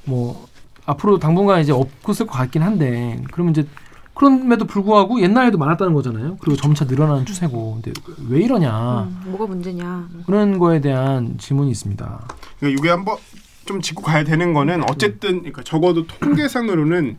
[0.05, 0.47] 뭐
[0.87, 3.67] 앞으로 당분간 이제 없을 것 같긴 한데 그러면 이제
[4.15, 6.37] 그럼에도 불구하고 옛날에도 많았다는 거잖아요.
[6.41, 7.93] 그리고 점차 늘어나는 추세고 근데
[8.29, 10.09] 왜 이러냐 음, 뭐가 문제냐.
[10.27, 12.29] 그런 거에 대한 질문이 있습니다.
[12.59, 13.17] 그러니까 이게 한번
[13.67, 17.19] 좀 짚고 가야 되는 거는 어쨌든 그러니까 적어도 통계상으로는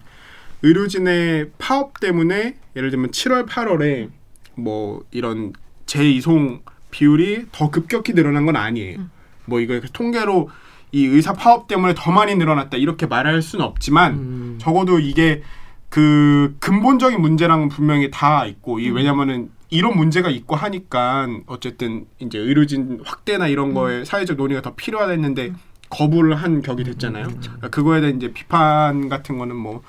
[0.63, 4.09] 의료진의 파업 때문에 예를 들면 7월 8월에
[4.55, 5.53] 뭐 이런
[5.85, 6.61] 재이송
[6.91, 8.99] 비율이 더 급격히 늘어난 건 아니에요.
[9.45, 10.49] 뭐 이거 통계로
[10.91, 14.57] 이 의사 파업 때문에 더 많이 늘어났다 이렇게 말할 수는 없지만 음.
[14.59, 15.41] 적어도 이게
[15.89, 23.01] 그 근본적인 문제랑은 분명히 다 있고 이 왜냐면은 이런 문제가 있고 하니까 어쨌든 이제 의료진
[23.05, 25.53] 확대나 이런 거에 사회적 논의가 더 필요하다 했는데
[25.91, 27.27] 거부를 한 격이 됐잖아요.
[27.27, 29.83] 그러니까 그거에 대한 이제 비판 같은 거는 뭐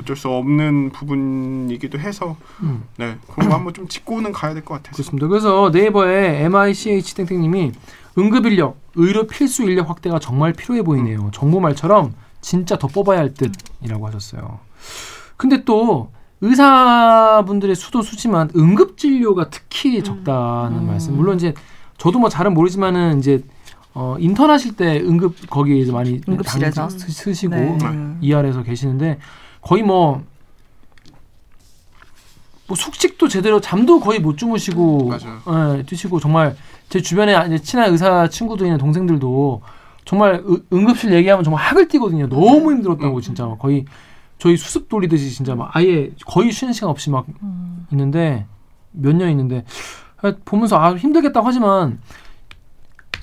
[0.00, 2.82] 어쩔 수 없는 부분이기도 해서 음.
[2.98, 4.92] 네 그런 거 한번 좀 짚고는 가야 될 것 같아요.
[4.92, 5.26] 그렇습니다.
[5.28, 7.72] 그래서 네이버에 MICH 땡땡님이
[8.18, 11.30] 응급 인력, 의료 필수 인력 확대가 정말 필요해 보이네요.
[11.32, 14.58] 정보 말처럼 진짜 더 뽑아야 할 듯이라고 하셨어요.
[15.36, 20.86] 근데 또 의사분들의 수도 수지만 응급 진료가 특히 적다는 음.
[20.88, 21.16] 말씀.
[21.16, 21.54] 물론 이제
[21.96, 23.42] 저도 뭐 잘은 모르지만은 이제
[23.94, 26.88] 어, 인턴 하실 때 응급 거기에 이제 많이 응급실에서?
[26.88, 28.16] 스- 쓰시고 네.
[28.20, 29.18] ER에서 계시는데
[29.60, 30.22] 거의 뭐,
[32.66, 35.78] 뭐 숙식도 제대로 잠도 거의 못 주무시고 맞아요.
[35.78, 36.56] 예, 드시고 정말
[36.88, 39.62] 제 주변에 이제 친한 의사 친구들이나 동생들도
[40.04, 42.28] 정말 의- 응급실 얘기하면 정말 학을 뛰거든요.
[42.28, 43.84] 너무 힘들었다고 진짜 막 거의
[44.38, 47.26] 저희 수습 돌리듯이 진짜 막 아예 거의 쉬는 시간 없이 막
[47.92, 48.46] 있는데
[48.92, 49.64] 몇 년 있는데
[50.22, 51.98] 아, 보면서 아 힘들겠다고 하지만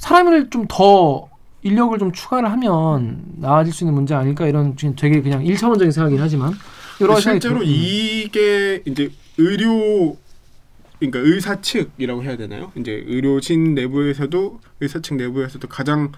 [0.06, 1.30] 사람을 좀 더
[1.64, 6.20] 인력을 좀 추가를 하면 나아질 수 있는 문제 아닐까 이런 지금 되게 그냥 일차원적인 생각이긴
[6.22, 6.54] 하지만
[7.00, 7.68] 여러 실제로 들- 음.
[7.68, 10.18] 이게 이제 의료
[11.00, 12.72] 그러니까 의사 측이라고 해야 되나요?
[12.76, 16.12] 이제 의료진 내부에서도 의사 측 내부에서도 가장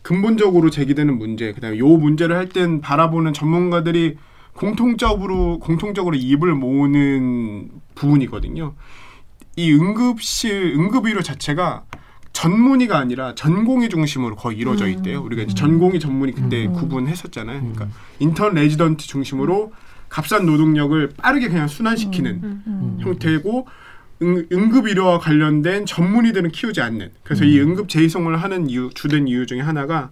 [0.00, 4.16] 근본적으로 제기되는 문제, 그다음에 요 문제를 할 땐 바라보는 전문가들이
[4.54, 8.74] 공통적으로 공통적으로 입을 모으는 부분이거든요.
[9.56, 11.84] 이 응급실 응급의료 자체가
[12.36, 15.22] 전문의가 아니라 전공의 중심으로 거의 이루어져 있대요.
[15.22, 16.74] 우리가 이제 전공의 전문의 그때 음.
[16.74, 17.60] 구분했었잖아요.
[17.60, 17.90] 그러니까 음.
[18.18, 19.72] 인턴 레지던트 중심으로
[20.10, 22.98] 값싼 노동력을 빠르게 그냥 순환시키는 음.
[23.00, 23.66] 형태고
[24.20, 27.12] 응, 응급 의료와 관련된 전문의들은 키우지 않는.
[27.22, 30.10] 그래서 이 응급 재이송을 하는 이유 주된 이유 중에 하나가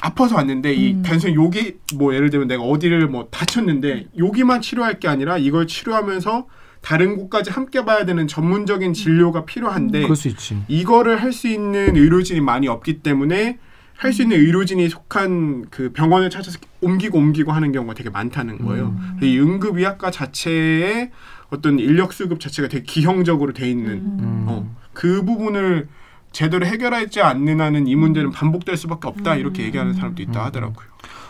[0.00, 5.08] 아파서 왔는데 이 단순히 여기 뭐 예를 들면 내가 어디를 뭐 다쳤는데 여기만 치료할 게
[5.08, 6.46] 아니라 이걸 치료하면서
[6.84, 10.62] 다른 곳까지 함께 봐야 되는 전문적인 진료가 필요한데 그럴 수 있지.
[10.68, 13.58] 이거를 할 수 있는 의료진이 많이 없기 때문에
[13.96, 18.94] 할 수 있는 의료진이 속한 그 병원을 찾아서 옮기고 옮기고 하는 경우가 되게 많다는 거예요.
[19.22, 21.10] 이 응급의학과 자체의
[21.48, 24.44] 어떤 인력 수급 자체가 되게 기형적으로 돼 있는 음.
[24.48, 25.88] 어, 그 부분을
[26.32, 30.86] 제대로 해결하지 않는 한은 이 문제는 반복될 수밖에 없다 이렇게 얘기하는 사람도 있다 하더라고요.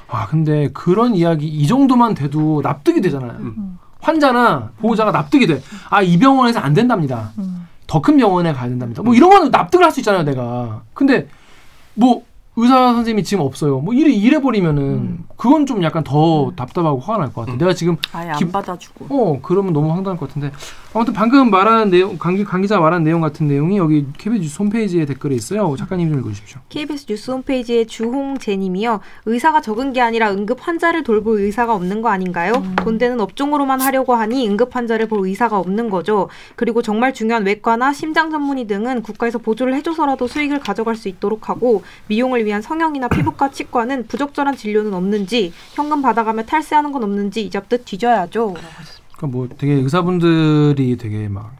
[0.08, 3.36] 아 근데 그런 이야기 이 정도만 돼도 납득이 되잖아요.
[3.40, 3.78] 음.
[4.04, 5.62] 환자나 보호자가 납득이 돼.
[5.90, 7.32] 아 이 병원에서 안 된답니다.
[7.38, 7.66] 음.
[7.86, 9.02] 더큰 병원에 가야 된답니다.
[9.02, 10.82] 뭐 이런 거는 납득을 할 수 있잖아요, 내가.
[10.94, 11.28] 근데
[11.94, 12.22] 뭐
[12.56, 13.80] 의사 선생님이 지금 없어요.
[13.80, 17.58] 뭐 이래 이래 버리면은 그건 좀 약간 더 답답하고 화가 날 것 같아.
[17.58, 19.06] 내가 지금 아예 안 기- 받아주고.
[19.10, 20.52] 어 그러면 너무 황당할 것 같은데
[20.92, 25.04] 아무튼 방금 말한 내용 강, 강 기자 말한 내용 같은 내용이 여기 KBS 뉴스 홈페이지에
[25.04, 25.74] 댓글에 있어요.
[25.76, 26.60] 작가님 좀 읽어주십시오.
[26.68, 29.00] KBS 뉴스 홈페이지에 주홍재님이요.
[29.26, 32.52] 의사가 적은 게 아니라 응급 환자를 돌볼 의사가 없는 거 아닌가요?
[32.84, 36.28] 돈 되는 업종으로만 하려고 하니 응급 환자를 볼 의사가 없는 거죠.
[36.54, 41.82] 그리고 정말 중요한 외과나 심장 전문의 등은 국가에서 보조를 해줘서라도 수익을 가져갈 수 있도록 하고
[42.06, 47.84] 미용을 위한 성형이나 피부과 치과는 부적절한 진료는 없는지 현금 받아가며 탈세하는 건 없는지 이 잡듯
[47.84, 48.54] 뒤져야죠.
[49.16, 51.54] 그러니까 뭐 되게 의사분들이 되게 막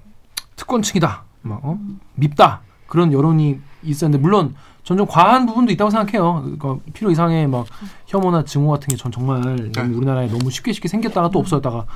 [0.57, 1.79] 특권층이다, 막 어?
[2.15, 4.55] 밉다 그런 여론이 있었는데 물론
[4.85, 6.43] 전 좀 과한 부분도 있다고 생각해요.
[6.43, 7.67] 그러니까 필요 이상의 막
[8.07, 9.41] 혐오나 증오 같은 게 전 정말
[9.73, 11.87] 너무 우리나라에 너무 쉽게 쉽게 생겼다가 또 없어졌다가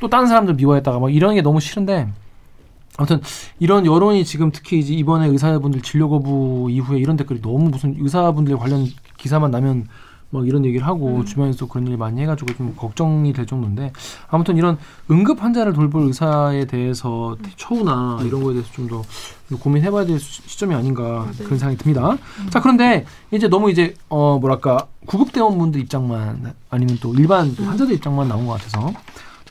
[0.00, 2.08] 또 다른 사람들 미워했다가 막 이런 게 너무 싫은데
[2.96, 3.20] 아무튼
[3.58, 8.56] 이런 여론이 지금 특히 이제 이번에 의사분들 진료 거부 이후에 이런 댓글이 너무 무슨 의사분들
[8.56, 8.86] 관련
[9.16, 9.88] 기사만 나면
[10.30, 13.92] 막 이런 얘기를 하고 주변에서 그런 일 많이 해가지고 좀 걱정이 될 정도인데
[14.28, 14.78] 아무튼 이런
[15.10, 19.02] 응급 환자를 돌볼 의사에 대해서 처우나 이런 거에 대해서 좀 더
[19.60, 22.16] 고민해봐야 될 시- 시점이 아닌가 그런 생각이 듭니다.
[22.50, 28.26] 자 그런데 이제 너무 이제 어 뭐랄까 구급 대원분들 입장만 아니면 또 일반 환자들 입장만
[28.26, 28.92] 나온 것 같아서.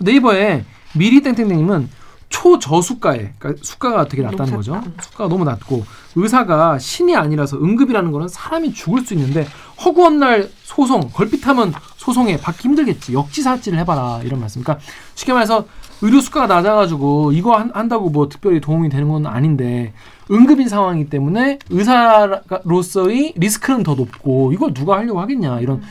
[0.02, 0.66] 네이버에
[0.98, 1.90] 미리 땡땡땡님은
[2.34, 4.82] 초저수가에 그러니까 수가가 되게 낮다는 거죠.
[5.00, 9.46] 수가가 너무 낮고 의사가 신이 아니라서 응급이라는 거는 사람이 죽을 수 있는데
[9.86, 13.14] 허구한 날 소송 걸핏하면 소송에 받기 힘들겠지.
[13.14, 14.22] 역지사지를 해봐라.
[14.24, 14.64] 이런 말씀.
[14.64, 15.66] 그러니까 쉽게 말해서
[16.02, 19.94] 의료 수가가 낮아가지고 이거 한, 한다고 뭐 특별히 도움이 되는 건 아닌데
[20.32, 25.60] 응급인 상황이기 때문에 의사로서의 리스크는 더 높고 이걸 누가 하려고 하겠냐.
[25.60, 25.84] 이런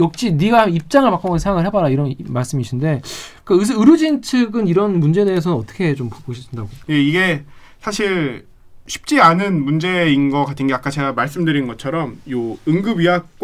[0.00, 3.02] 역지 네가 입장을 바꿔서 생각을 해봐라 이런 이- 말씀이신데
[3.44, 6.68] 그 의사, 의료진 측은 이런 문제에 대해서는 어떻게 좀 보신다고?
[6.90, 7.44] 예, 이게
[7.80, 8.46] 사실
[8.86, 12.56] 쉽지 않은 문제인 것 같은 게 아까 제가 말씀드린 것처럼 요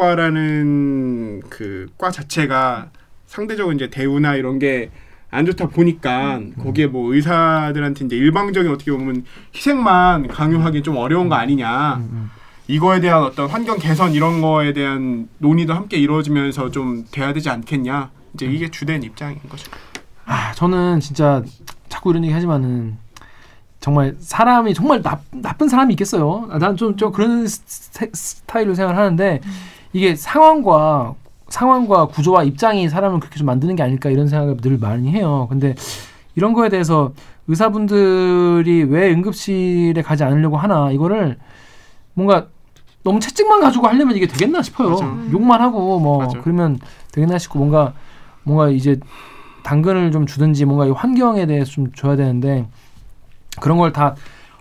[0.08, 2.90] 응급의학과라는 그 과 자체가
[3.26, 4.90] 상대적으로 이제 대우나 이런 게
[5.30, 11.34] 안 좋다 보니까 거기에 뭐 의사들한테 이제 일방적인 어떻게 보면 희생만 강요하기 좀 어려운 거
[11.34, 11.96] 아니냐.
[11.96, 12.30] 음,
[12.68, 18.10] 이거에 대한 어떤 환경 개선 이런 거에 대한 논의도 함께 이루어지면서 좀 돼야 되지 않겠냐.
[18.34, 19.70] 이제 이게 주된 입장인 거죠.
[20.26, 21.42] 아 저는 진짜
[21.88, 22.96] 자꾸 이런 얘기 하지만은
[23.80, 26.46] 정말 사람이 정말 나, 나쁜 사람이 있겠어요.
[26.60, 29.40] 난좀 좀 그런 스- 스타일로 생각하는데
[29.94, 31.14] 이게 상황과
[31.48, 35.46] 상황과 구조와 입장이 사람을 그렇게 좀 만드는 게 아닐까 이런 생각을 늘 많이 해요.
[35.48, 35.74] 근데
[36.34, 37.14] 이런 거에 대해서
[37.46, 41.38] 의사분들이 왜 응급실에 가지 않으려고 하나 이거를
[42.12, 42.48] 뭔가
[43.08, 44.90] 너무 채찍만 가지고 하려면 이게 되겠나 싶어요.
[44.90, 45.04] 맞아.
[45.32, 46.38] 욕만 하고 뭐 맞아.
[46.42, 46.78] 그러면
[47.10, 47.94] 되겠나 싶고 뭔가
[48.42, 49.00] 뭔가 이제
[49.62, 52.68] 당근을 좀 주든지 뭔가 이 환경에 대해서 좀 줘야 되는데
[53.60, 54.14] 그런 걸 다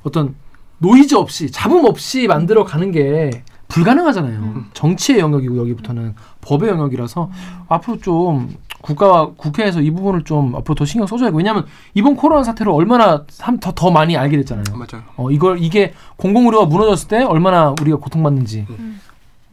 [0.03, 0.35] 어떤
[0.77, 4.63] 노이즈 없이 잡음 없이 만들어 가는 게 불가능하잖아요.
[4.73, 7.29] 정치의 영역이고 여기부터는 법의 영역이라서
[7.67, 12.43] 앞으로 좀 국가와 국회에서 이 부분을 좀 앞으로 더 신경 써줘야 고 왜냐하면 이번 코로나
[12.43, 14.63] 사태를 얼마나 한- 더, 더 많이 알게 됐잖아요.
[14.71, 15.03] 맞아요.
[15.17, 18.65] 어, 이걸 이게 공공 의료가 무너졌을 때 얼마나 우리가 고통받는지.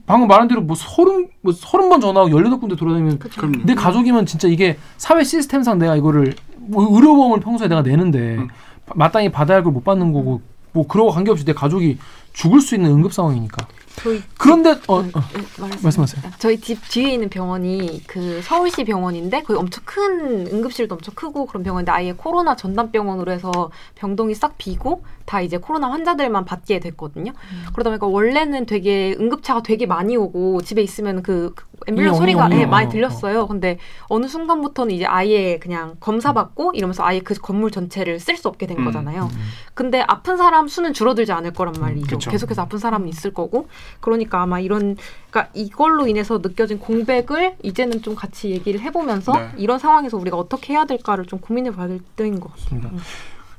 [0.07, 3.63] 방금 말한 대로 뭐 서른 뭐 서른 번 전화하고 열여덟 군데 돌아다니면 그럼요.
[3.65, 8.49] 내 가족이면 진짜 이게 사회 시스템상 내가 이거를 뭐 의료보험을 평소에 내가 내는데 음.
[8.95, 10.43] 마땅히 받아야 할 걸 못 받는 거고
[10.73, 11.97] 뭐 그러고 관계없이 내 가족이
[12.35, 13.67] 죽을 수 있는 응급 상황이니까.
[13.97, 16.33] 저희 그런데 어, 어 네, 말씀하세요.
[16.39, 21.63] 저희 집 뒤에 있는 병원이 그 서울시 병원인데 거기 엄청 큰 응급실도 엄청 크고 그런
[21.63, 27.33] 병원인데 아예 코로나 전담 병원으로 해서 병동이 싹 비고 다 이제 코로나 환자들만 받게 됐거든요.
[27.73, 32.49] 그러다 보니까 원래는 되게 응급차가 되게 많이 오고 집에 있으면 그, 그 앰뷸런스 잉, 소리가
[32.49, 33.47] 잉, 예, 잉, 많이 어, 들렸어요.
[33.47, 33.79] 근데
[34.09, 38.67] 어느 순간부터는 이제 아예 그냥 검사 받고 이러면서 아예 그 건물 전체를 쓸 수 없게
[38.67, 39.31] 된 음, 거잖아요.
[39.73, 42.17] 근데 아픈 사람 수는 줄어들지 않을 거란 말이죠.
[42.17, 42.31] 그쵸.
[42.31, 43.69] 계속해서 아픈 사람은 있을 거고.
[44.01, 44.97] 그러니까 아마 이런
[45.31, 49.51] 그러니까 이걸로 인해서 느껴진 공백을 이제는 좀 같이 얘기를 해보면서 네.
[49.57, 52.91] 이런 상황에서 우리가 어떻게 해야 될까를 좀 고민해 봐야 될 때인 것 같습니다.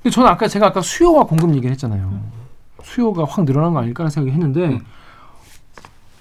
[0.02, 2.22] 근데 저는 아까 제가 아까 수요와 공급 얘기를 했잖아요.
[2.84, 4.86] 수요가 확 늘어난 거 아닐까라는 생각을 했는데 음.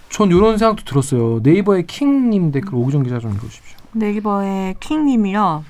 [0.09, 1.41] 전 이런 생각도 들었어요.
[1.43, 3.77] 네이버의 킹님 댓글 오기정 기자 좀 읽어주십시오.
[3.93, 5.65] 네이버의 킹님이요.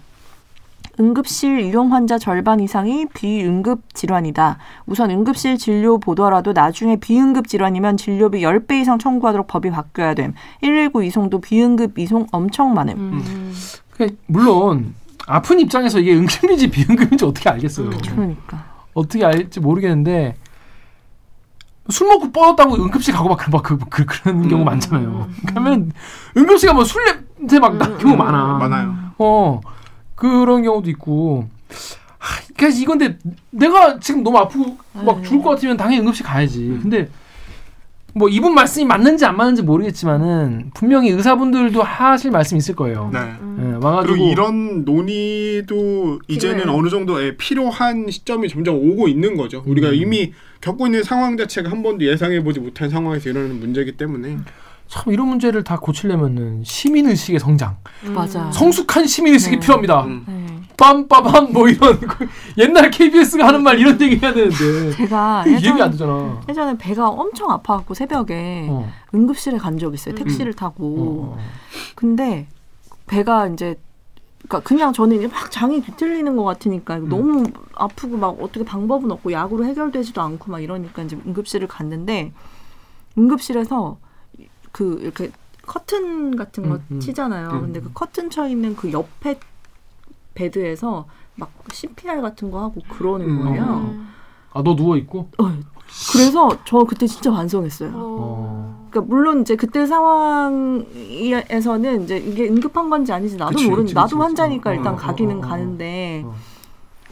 [0.99, 4.59] 응급실 이용 환자 절반 이상이 비응급 질환이다.
[4.86, 10.34] 우선 응급실 진료 보더라도 나중에 비응급 질환이면 진료비 10배 이상 청구하도록 법이 바뀌어야 됨.
[10.61, 12.95] 119 이송도 비응급 이송 엄청 많음.
[12.97, 13.55] 음.
[14.26, 14.95] 물론
[15.26, 17.88] 아픈 입장에서 이게 응급인지 비응급인지 어떻게 알겠어요.
[17.88, 17.99] 음.
[18.14, 18.64] 그러니까.
[18.95, 20.36] 어떻게 알지 모르겠는데
[21.90, 25.28] 술 먹고 뻗었다고 응급실 가고 막, 막 그, 그, 그런 경우 많잖아요.
[25.47, 25.92] 그러면
[26.36, 27.05] 응급실 가면 술
[27.38, 28.59] 냄새 막나 경우 많아.
[28.59, 28.95] 많아요.
[29.18, 29.61] 어
[30.14, 31.48] 그런 경우도 있고.
[32.18, 33.18] 하, 그래서 이건데
[33.50, 36.78] 내가 지금 너무 아프고 막 죽을 것 같으면 당연히 응급실 가야지.
[36.82, 37.08] 근데
[38.16, 43.10] 뭐 이분 말씀이 맞는지 안 맞는지 모르겠지만은 분명히 의사분들도 하실 말씀 있을 거예요.
[43.12, 43.18] 네.
[43.18, 46.78] 예, 와가지고 그리고 이런 논의도 이제는 필요해요.
[46.78, 49.64] 어느 정도 예, 필요한 시점이 점점 오고 있는 거죠.
[49.66, 49.94] 우리가 음.
[49.94, 54.38] 이미 겪고 있는 상황 자체가 한 번도 예상해 보지 못한 상황에서 일어나는 문제이기 때문에
[54.89, 57.76] 참 이런 문제를 다 고치려면은 시민 의식의 성장,
[58.14, 58.51] 맞아.
[58.53, 59.61] 성숙한 시민 의식이 네.
[59.61, 60.05] 필요합니다.
[60.05, 60.24] 음.
[60.26, 60.45] 네.
[60.76, 62.28] 빰빠밤 뭐 이런 그
[62.59, 66.41] 옛날 KBS가 하는 말 이런 얘기 해야 되는데 제가 이게 얘기 안 예전, 되잖아.
[66.49, 68.91] 예전에 배가 엄청 아파갖고 새벽에 어.
[69.14, 70.14] 응급실에 간 적 있어요.
[70.14, 70.16] 음.
[70.16, 71.37] 택시를 타고.
[71.37, 71.39] 어.
[71.95, 72.47] 근데
[73.07, 73.76] 배가 이제
[74.49, 77.09] 그러니까 그냥 저는 이제 막 장이 뒤틀리는 것 같으니까 음.
[77.09, 77.45] 너무
[77.76, 82.32] 아프고 막 어떻게 방법은 없고 약으로 해결되지도 않고 막 이러니까 이제 응급실을 갔는데
[83.16, 83.97] 응급실에서
[84.74, 85.30] 그 이렇게
[85.66, 87.00] 커튼 같은 거 음, 음.
[87.00, 87.48] 치잖아요.
[87.50, 87.60] 음.
[87.62, 89.38] 근데 그 커튼 쳐 있는 그 옆에
[90.34, 91.06] 베드에서
[91.36, 93.44] 막 CPR 같은 거 하고 그러는 음.
[93.44, 93.94] 거예요.
[94.52, 95.28] 아 너 누워 있고.
[95.38, 95.52] 어,
[96.12, 97.90] 그래서 저 그때 진짜 반성했어요.
[97.94, 98.88] 어.
[98.90, 100.84] 그러니까 물론 이제 그때 상황에서는
[102.04, 104.78] 이제 이게 응급한 건지 아닌지 나도 그치, 모르는 그치, 나도 그치, 환자니까 그치.
[104.78, 105.48] 일단 어, 가기는 어, 어, 어.
[105.48, 106.34] 가는데 어.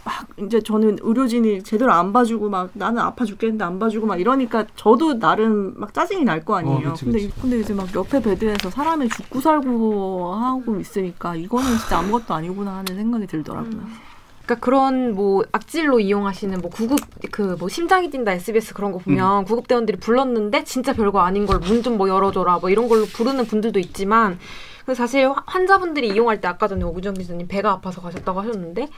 [0.05, 4.67] 막 이제 저는 의료진이 제대로 안 봐주고 막 나는 아파 죽겠는데 안 봐주고 막 이러니까
[4.75, 6.89] 저도 나름 막 짜증이 날 거 아니에요.
[6.89, 7.41] 어, 그치, 근데 그치.
[7.41, 12.97] 근데 이제 막 옆에 베드에서 사람이 죽고 살고 하고 있으니까 이거는 진짜 아무것도 아니구나 하는
[12.97, 13.71] 생각이 들더라고요.
[14.45, 16.99] 그러니까 그런 뭐 악질로 이용하시는 뭐 구급
[17.31, 21.61] 그 뭐 심장이 뛴다 SBS 그런 거 보면 구급 대원들이 불렀는데 진짜 별거 아닌 걸
[21.61, 24.41] 문 좀 뭐 열어줘라 뭐 이런 걸로 부르는 분들도 있지만
[24.85, 28.89] 그 사실 화- 환자분들이 이용할 때 아까 전에 오구정 기자님 배가 아파서 가셨다고 하셨는데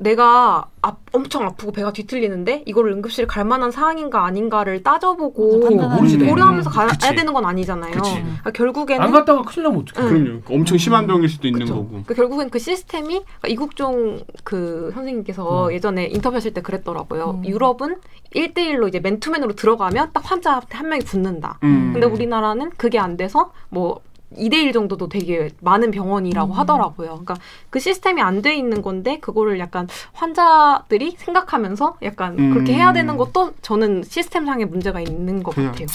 [0.00, 6.26] 내가 아, 엄청 아프고 배가 뒤틀리는데 이거를 응급실 갈 만한 상황인가 아닌가를 따져보고 그러니까 네.
[6.26, 7.14] 고려하면서 가야 그치.
[7.14, 7.92] 되는 건 아니잖아요.
[7.92, 10.06] 그러니까 결국에는 안 갔다가 큰일 나면 어떡해.
[10.06, 10.24] 응.
[10.24, 10.40] 그럼요.
[10.48, 11.74] 엄청 심한 병일 수도 있는 그쵸.
[11.74, 11.88] 거고.
[11.88, 15.72] 그러니까 결국엔 그 시스템이 그러니까 이국종 그 선생님께서 음.
[15.72, 17.42] 예전에 인터뷰하실 때 그랬더라고요.
[17.42, 17.46] 음.
[17.46, 17.96] 유럽은
[18.34, 21.58] 1대1로 이제 맨투맨으로 들어가면 딱 환자한테 한 명이 붙는다.
[21.62, 21.90] 음.
[21.92, 24.00] 근데 우리나라는 그게 안 돼서 뭐
[24.36, 26.58] 2대1 정도도 되게 많은 병원이라고 음.
[26.58, 27.08] 하더라고요.
[27.08, 27.36] 그러니까
[27.70, 32.52] 그 시스템이 안 돼 있는 건데 그거를 약간 환자들이 생각하면서 약간 음.
[32.54, 35.88] 그렇게 해야 되는 것도 저는 시스템상의 문제가 있는 것 그냥 같아요.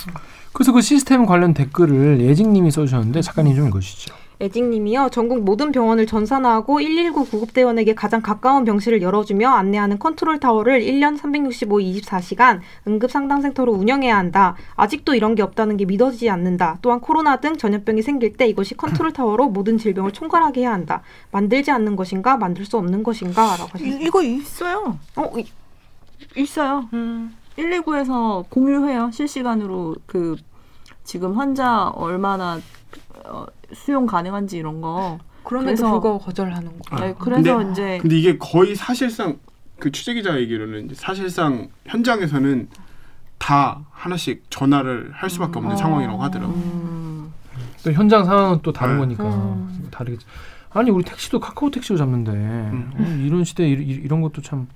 [0.53, 4.13] 그래서 그 시스템 관련 댓글을 예직님이 써주셨는데 작가님 좀 읽어주시죠.
[4.41, 5.09] 애직님이요.
[5.11, 11.77] 전국 모든 병원을 전산화하고 119 구급대원에게 가장 가까운 병실을 열어주며 안내하는 컨트롤 타워를 1년 365,
[11.77, 14.55] 24시간 응급 상담센터로 운영해야 한다.
[14.75, 16.79] 아직도 이런 게 없다는 게 믿어지지 않는다.
[16.81, 21.01] 또한 코로나 등 전염병이 생길 때 이것이 컨트롤 타워로 모든 질병을 총괄하게 해야 한다.
[21.31, 23.55] 만들지 않는 것인가, 만들 수 없는 것인가?
[23.57, 23.97] 라고 하셨습니다.
[23.97, 24.97] 이, 이거 있어요.
[25.15, 25.45] 어, 이-
[26.35, 26.89] 있어요.
[26.93, 27.33] 음.
[27.57, 29.11] 119에서 공유해요.
[29.13, 30.35] 실시간으로 그
[31.05, 32.59] 지금 환자 얼마나
[33.27, 35.19] 어, 수용 가능한지 이런 거.
[35.43, 36.95] 그럼에도 불구하고 거절하는 거.
[36.95, 39.37] 아, 네, 그래서 근데- 이제 근데 이게 거의 사실상
[39.79, 42.69] 그 취재 기자 얘기로는 사실상 현장에서는
[43.37, 45.75] 다 하나씩 전화를 할 수밖에 없는 어.
[45.75, 46.55] 상황이라고 하더라고요.
[46.57, 47.33] 음,
[47.83, 48.99] 또 현장 상황은 또 다른 네.
[49.01, 49.87] 거니까 음.
[49.91, 50.25] 다르겠지.
[50.71, 54.67] 아니 우리 택시도 카카오 택시로 잡는데 어, 이런 시대 에 이, 이- 이런 것도 참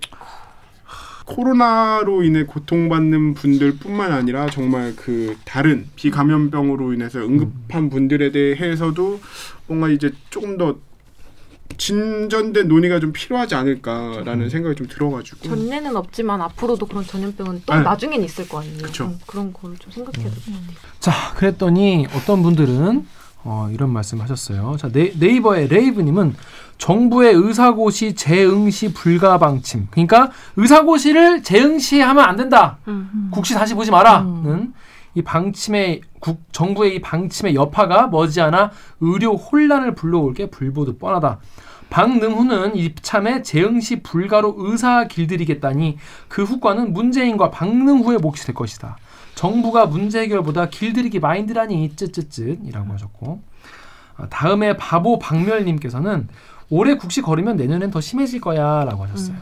[1.29, 9.19] 코로나로 인해 고통받는 분들뿐만 아니라 정말 그 다른 비감염병으로 인해서 응급한 분들에 대해서도
[9.67, 10.77] 뭔가 이제 조금 더
[11.77, 14.49] 진전된 논의가 좀 필요하지 않을까라는 음.
[14.49, 17.81] 생각이 좀 들어가지고 전례는 없지만 앞으로도 그런 전염병은 또 네.
[17.81, 18.81] 나중엔 있을 거 아니에요.
[18.81, 19.05] 그쵸.
[19.05, 20.75] 음, 그런 걸 좀 생각해야 될것 같아요.
[20.99, 23.05] 자, 그랬더니 어떤 분들은
[23.43, 24.75] 어, 이런 말씀하셨어요.
[24.79, 26.35] 자, 네, 네이버의 레이브님은
[26.79, 29.87] 정부의 의사고시 재응시 불가 방침.
[29.91, 32.79] 그러니까 의사고시를 재응시하면 안 된다.
[32.87, 33.29] 음.
[33.31, 34.73] 국시 다시 보지 마라는
[35.13, 38.71] 이 방침의 국, 정부의 이 방침의 여파가 머지않아
[39.01, 41.39] 의료 혼란을 불러올 게 불보듯 뻔하다.
[41.89, 48.97] 박능후는 이참에 재응시 불가로 의사 길들이겠다니 그 후과는 문재인과 박능후의 몫이 될 것이다.
[49.35, 53.41] 정부가 문제 해결보다 길들이기 마인드라니 쯧쯧쯧이라고 하셨고
[54.17, 56.27] 아, 다음에 바보 박멸님께서는
[56.69, 59.37] 올해 국시 거르면 내년엔 더 심해질 거야라고 하셨어요.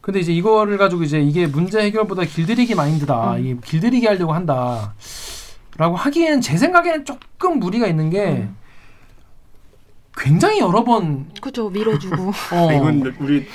[0.00, 3.36] 근데 이제 이거를 가지고 이제 이게 문제 해결보다 길들이기 마인드다.
[3.38, 4.94] 이 길들이기 하려고 한다.
[5.76, 8.48] 라고 하기에는 제 생각에는 조금 무리가 있는 게
[10.16, 12.28] 굉장히 여러 번 그죠 밀어주고.
[12.52, 13.46] 어, 아, 이건 우리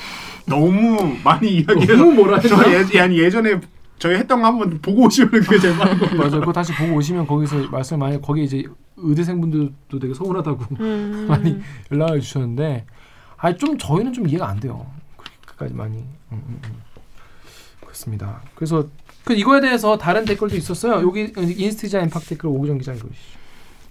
[0.46, 2.64] 너무 많이 이야기해서 너무 뭐라 했나?
[2.64, 3.60] 저 예, 아니 예전에
[4.06, 6.40] 저희 했던 거 한번 보고 오시면 그게 제일 빠른 거 맞아요.
[6.42, 8.64] 그거 다시 보고 오시면 거기서 말씀 많이 거기 이제
[8.98, 11.26] 의대생분들도 되게 서운하다고 음.
[11.28, 11.60] 많이
[11.92, 12.86] 연락을 주셨는데
[13.38, 14.86] 아니 좀 저희는 좀 이해가 안 돼요.
[15.48, 16.82] 그까지 많이 음, 음, 음.
[17.82, 18.44] 그렇습니다.
[18.54, 18.86] 그래서
[19.24, 21.02] 그 이거에 대해서 다른 댓글도 있었어요.
[21.02, 23.40] 여기 인스티자 임팍 댓글 오구정 기자 읽으시죠.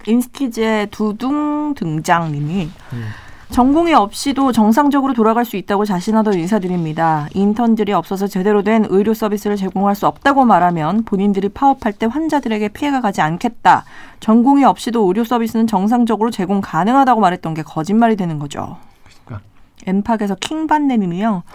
[0.07, 3.09] 인스티즈의 두둥 등장님이 음.
[3.55, 7.29] 전공이 없이도 정상적으로 돌아갈 수 있다고 자신하던 의사들입니다.
[7.35, 13.01] 인턴들이 없어서 제대로 된 의료 서비스를 제공할 수 없다고 말하면 본인들이 파업할 때 환자들에게 피해가
[13.01, 13.85] 가지 않겠다.
[14.19, 18.77] 전공이 없이도 의료 서비스는 정상적으로 제공 가능하다고 말했던 게 거짓말이 되는 거죠.
[19.25, 19.47] 그러니까.
[19.87, 21.45] 엠팍에서 킹반님이요.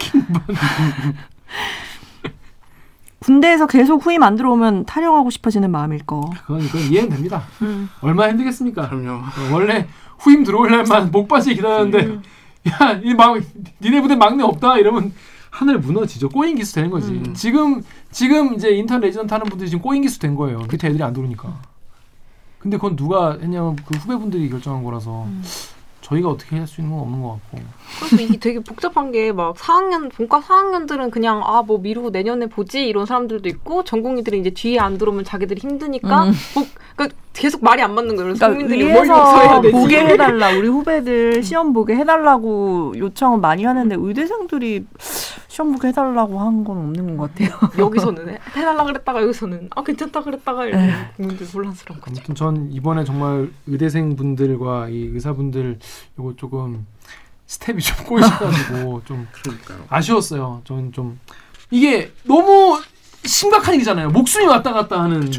[3.20, 6.30] 군대에서 계속 후임 안 들어오면 탈영하고 싶어지는 마음일 거.
[6.46, 7.42] 그건 이건 이해는 됩니다.
[7.60, 7.90] 음.
[8.00, 8.88] 얼마나 힘들겠습니까?
[8.88, 9.10] 그럼요.
[9.10, 9.86] 어, 원래
[10.20, 12.20] 후임 들어올 날만 목빠지게 기다렸는데
[12.80, 13.40] 야이막
[13.80, 15.12] 니네 부대 막내 없다 이러면
[15.50, 16.28] 하늘 무너지죠.
[16.28, 17.10] 꼬인 기수 되는 거지.
[17.10, 17.34] 음.
[17.34, 20.60] 지금 지금 이제 인턴 레지던트 하는 분들이 지금 꼬인 기수 된 거예요.
[20.70, 21.60] 밑에 애들이 안 들어오니까.
[22.58, 25.26] 근데 그건 누가 했냐면 그 후배분들이 결정한 거라서
[26.10, 27.58] 저희가 어떻게 할 수 있는 건 없는 것 같고.
[28.00, 32.86] 그래서 이게 되게 복잡한 게 막 4학년 본과 4학년들은 그냥 아 뭐 미루고 내년에 보지
[32.86, 36.32] 이런 사람들도 있고 전공의들은 이제 뒤에 안 들어오면 자기들이 힘드니까 음.
[36.54, 38.28] 복 그러니까 계속 말이 안 맞는 거예요.
[38.34, 39.60] 그래서 그러니까 국민들이 위에서?
[39.70, 44.84] 보게 해달라 우리 후배들 시험 보게 해달라고 요청은 많이 하는데 의대생들이
[45.50, 47.58] 시험 보게 해달라고 한 건 없는 것 같아요.
[47.76, 50.92] 여기서는 해- 해달라 그랬다가 여기서는 아 괜찮다 그랬다가 이렇게 에휴.
[51.16, 52.12] 국민들 혼란스러운 거죠.
[52.16, 55.78] 아무튼 전 이번에 정말 의대생 분들과 이 의사분들
[56.18, 56.86] 요거 조금
[57.46, 59.78] 스텝이 좀 꼬이셔가지고 좀 그러니까요.
[59.88, 60.60] 아쉬웠어요.
[60.64, 61.18] 저는 좀
[61.72, 62.80] 이게 너무
[63.24, 64.10] 심각한 일이잖아요.
[64.10, 65.30] 목숨이 왔다 갔다 하는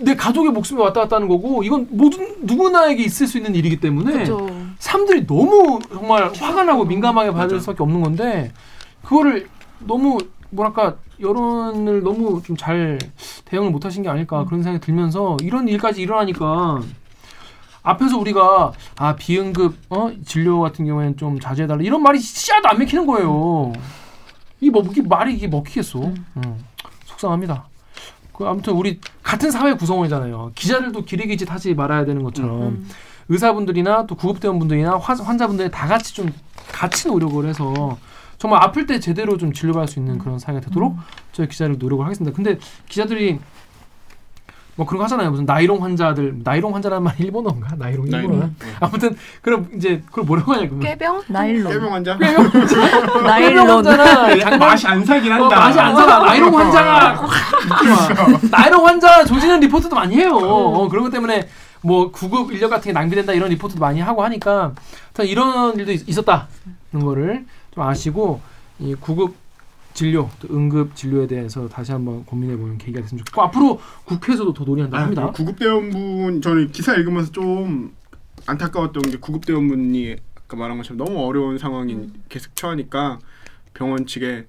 [0.00, 4.12] 내 가족의 목숨이 왔다 갔다 하는 거고 이건 모든 누구나에게 있을 수 있는 일이기 때문에
[4.12, 4.48] 그렇죠.
[4.78, 7.60] 사람들이 너무 정말 화가 나고 민감하게 받을 맞아.
[7.60, 8.52] 수밖에 없는 건데
[9.04, 9.48] 그거를
[9.80, 10.18] 너무
[10.50, 12.98] 뭐랄까 여론을 너무 좀 잘
[13.44, 16.80] 대응을 못하신 게 아닐까 그런 생각이 들면서 이런 일까지 일어나니까
[17.82, 23.06] 앞에서 우리가 아 비응급 어 진료 같은 경우에는 좀 자제해달라 이런 말이 씨앗도 안 맥히는
[23.06, 23.72] 거예요.
[24.60, 26.00] 이게 뭐 이게 말이 이게 먹히겠어?
[26.00, 26.64] 음,
[27.04, 27.64] 속상합니다.
[28.32, 30.52] 그 아무튼 우리 같은 사회 구성원이잖아요.
[30.54, 32.88] 기자들도 기레기짓 하지 말아야 되는 것처럼 음.
[33.28, 36.32] 의사분들이나 또 구급대원분들이나 화- 환자분들이 다 같이 좀
[36.72, 37.96] 같이 노력을 해서
[38.44, 40.98] 정말 아플 때 제대로 좀 진료받을 수 있는 그런 사회가 되도록
[41.32, 42.36] 저희 기자들 노력을 하겠습니다.
[42.36, 42.58] 근데
[42.90, 43.38] 기자들이
[44.76, 45.30] 뭐 그런 거 하잖아요.
[45.30, 47.74] 무슨 나이롱 환자들, 나이롱 환자라는 말이 일본어인가?
[47.78, 48.36] 나이롱 일본어.
[48.36, 48.54] 나이롱.
[48.80, 51.22] 아무튼 그럼 이제 그걸 뭐라고 하냐 그러면 꾀병?
[51.28, 51.72] 나일론.
[51.72, 52.18] 깨병 환자.
[53.24, 53.70] 나일론.
[53.70, 55.60] 환자나 약 맛이 안 사긴 어, 한다.
[55.60, 56.18] 맛이 안 살아.
[56.18, 57.26] 나이롱 환자가
[58.50, 60.34] 나이롱 환자 조지는 리포트도 많이 해요.
[60.34, 61.48] 어, 그런 것 때문에
[61.80, 64.72] 뭐 구급 인력 같은 게 낭비된다 이런 리포트도 많이 하고 하니까
[65.20, 68.40] 이런 일도 있, 있었다는 거를 좀 아시고
[68.78, 69.34] 이 구급
[69.92, 74.98] 진료, 또 응급 진료에 대해서 다시 한번 고민해보는 계기가 됐으면 좋겠고 앞으로 국회에서도 더 논의한다고
[74.98, 75.30] 아, 합니다.
[75.30, 77.94] 구급대원분 저는 기사 읽으면서 좀
[78.46, 83.20] 안타까웠던 게 구급대원분이 아까 말한 것처럼 너무 어려운 상황이 계속 처하니까
[83.72, 84.46] 병원 측에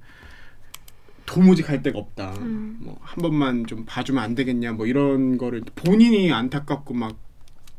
[1.27, 2.33] 도무지 갈 데가 없다.
[2.39, 2.77] 음.
[2.81, 7.15] 뭐한 번만 좀 봐주면 안 되겠냐 뭐 이런 거를 본인이 안타깝고 막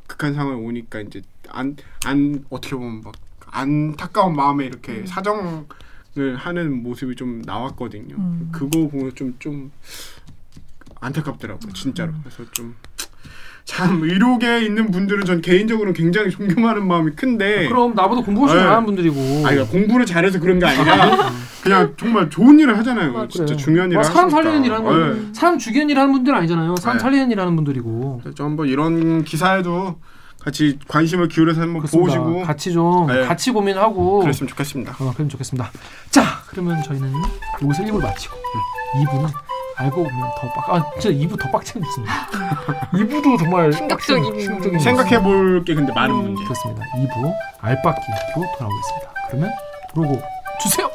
[0.07, 3.15] 극한 상황이 오니까 이제 안 안 어떻게 보면 막
[3.51, 5.65] 안타까운 마음에 이렇게 사정을
[6.37, 8.17] 하는 모습이 좀 나왔거든요.
[8.17, 8.49] 음.
[8.53, 9.71] 그거 보면 좀좀
[11.01, 12.13] 안타깝더라고요, 진짜로.
[12.23, 12.75] 그래서 좀
[13.67, 18.63] 참 의료계에 있는 분들은 전 개인적으로 굉장히 존경하는 마음이 큰데 그럼 나보다 공부 훨씬 네.
[18.63, 19.21] 잘하는 분들이고.
[19.45, 21.33] 아, 그러니까 공부를 잘해서 그런 게 아니라
[21.63, 23.13] 그냥 정말 좋은 일을 하잖아요.
[23.13, 23.29] 맞아요.
[23.29, 24.31] 진짜 중요한 일을 뭐 사람.
[24.31, 24.97] 살리는 일 하는 거.
[24.97, 25.21] 네.
[25.33, 26.77] 사람 죽이는 일 하는 분들 아니잖아요.
[26.77, 27.03] 사람 네.
[27.03, 28.21] 살리는 일 하는 분들이고.
[28.23, 29.99] 그래서 한번 이런 기사에도
[30.47, 32.19] 같이 관심을 기울여서 한번 그렇습니다.
[32.21, 33.27] 보시고 같이 좀 네.
[33.27, 34.93] 같이 고민하고 그랬으면 좋겠습니다.
[35.01, 35.71] 어, 그럼 좋겠습니다.
[36.11, 37.13] 자, 그러면 저희는
[37.65, 38.37] 여기서 1부를 마치고
[38.95, 39.29] 2부는
[39.79, 40.71] 알고 보면 더 빡.
[40.71, 42.15] 아, 진짜 2부 더 빡치는 있습니다.
[42.93, 46.45] 2부도 정말 충격적인 충격적인 생각해 볼 게 근데 많은 문제.
[46.45, 46.83] 그렇습니다.
[46.95, 48.17] 2부 알바끼로
[48.57, 49.13] 돌아오겠습니다.
[49.29, 49.51] 그러면
[49.93, 50.23] 그러고
[50.63, 50.89] 주세요.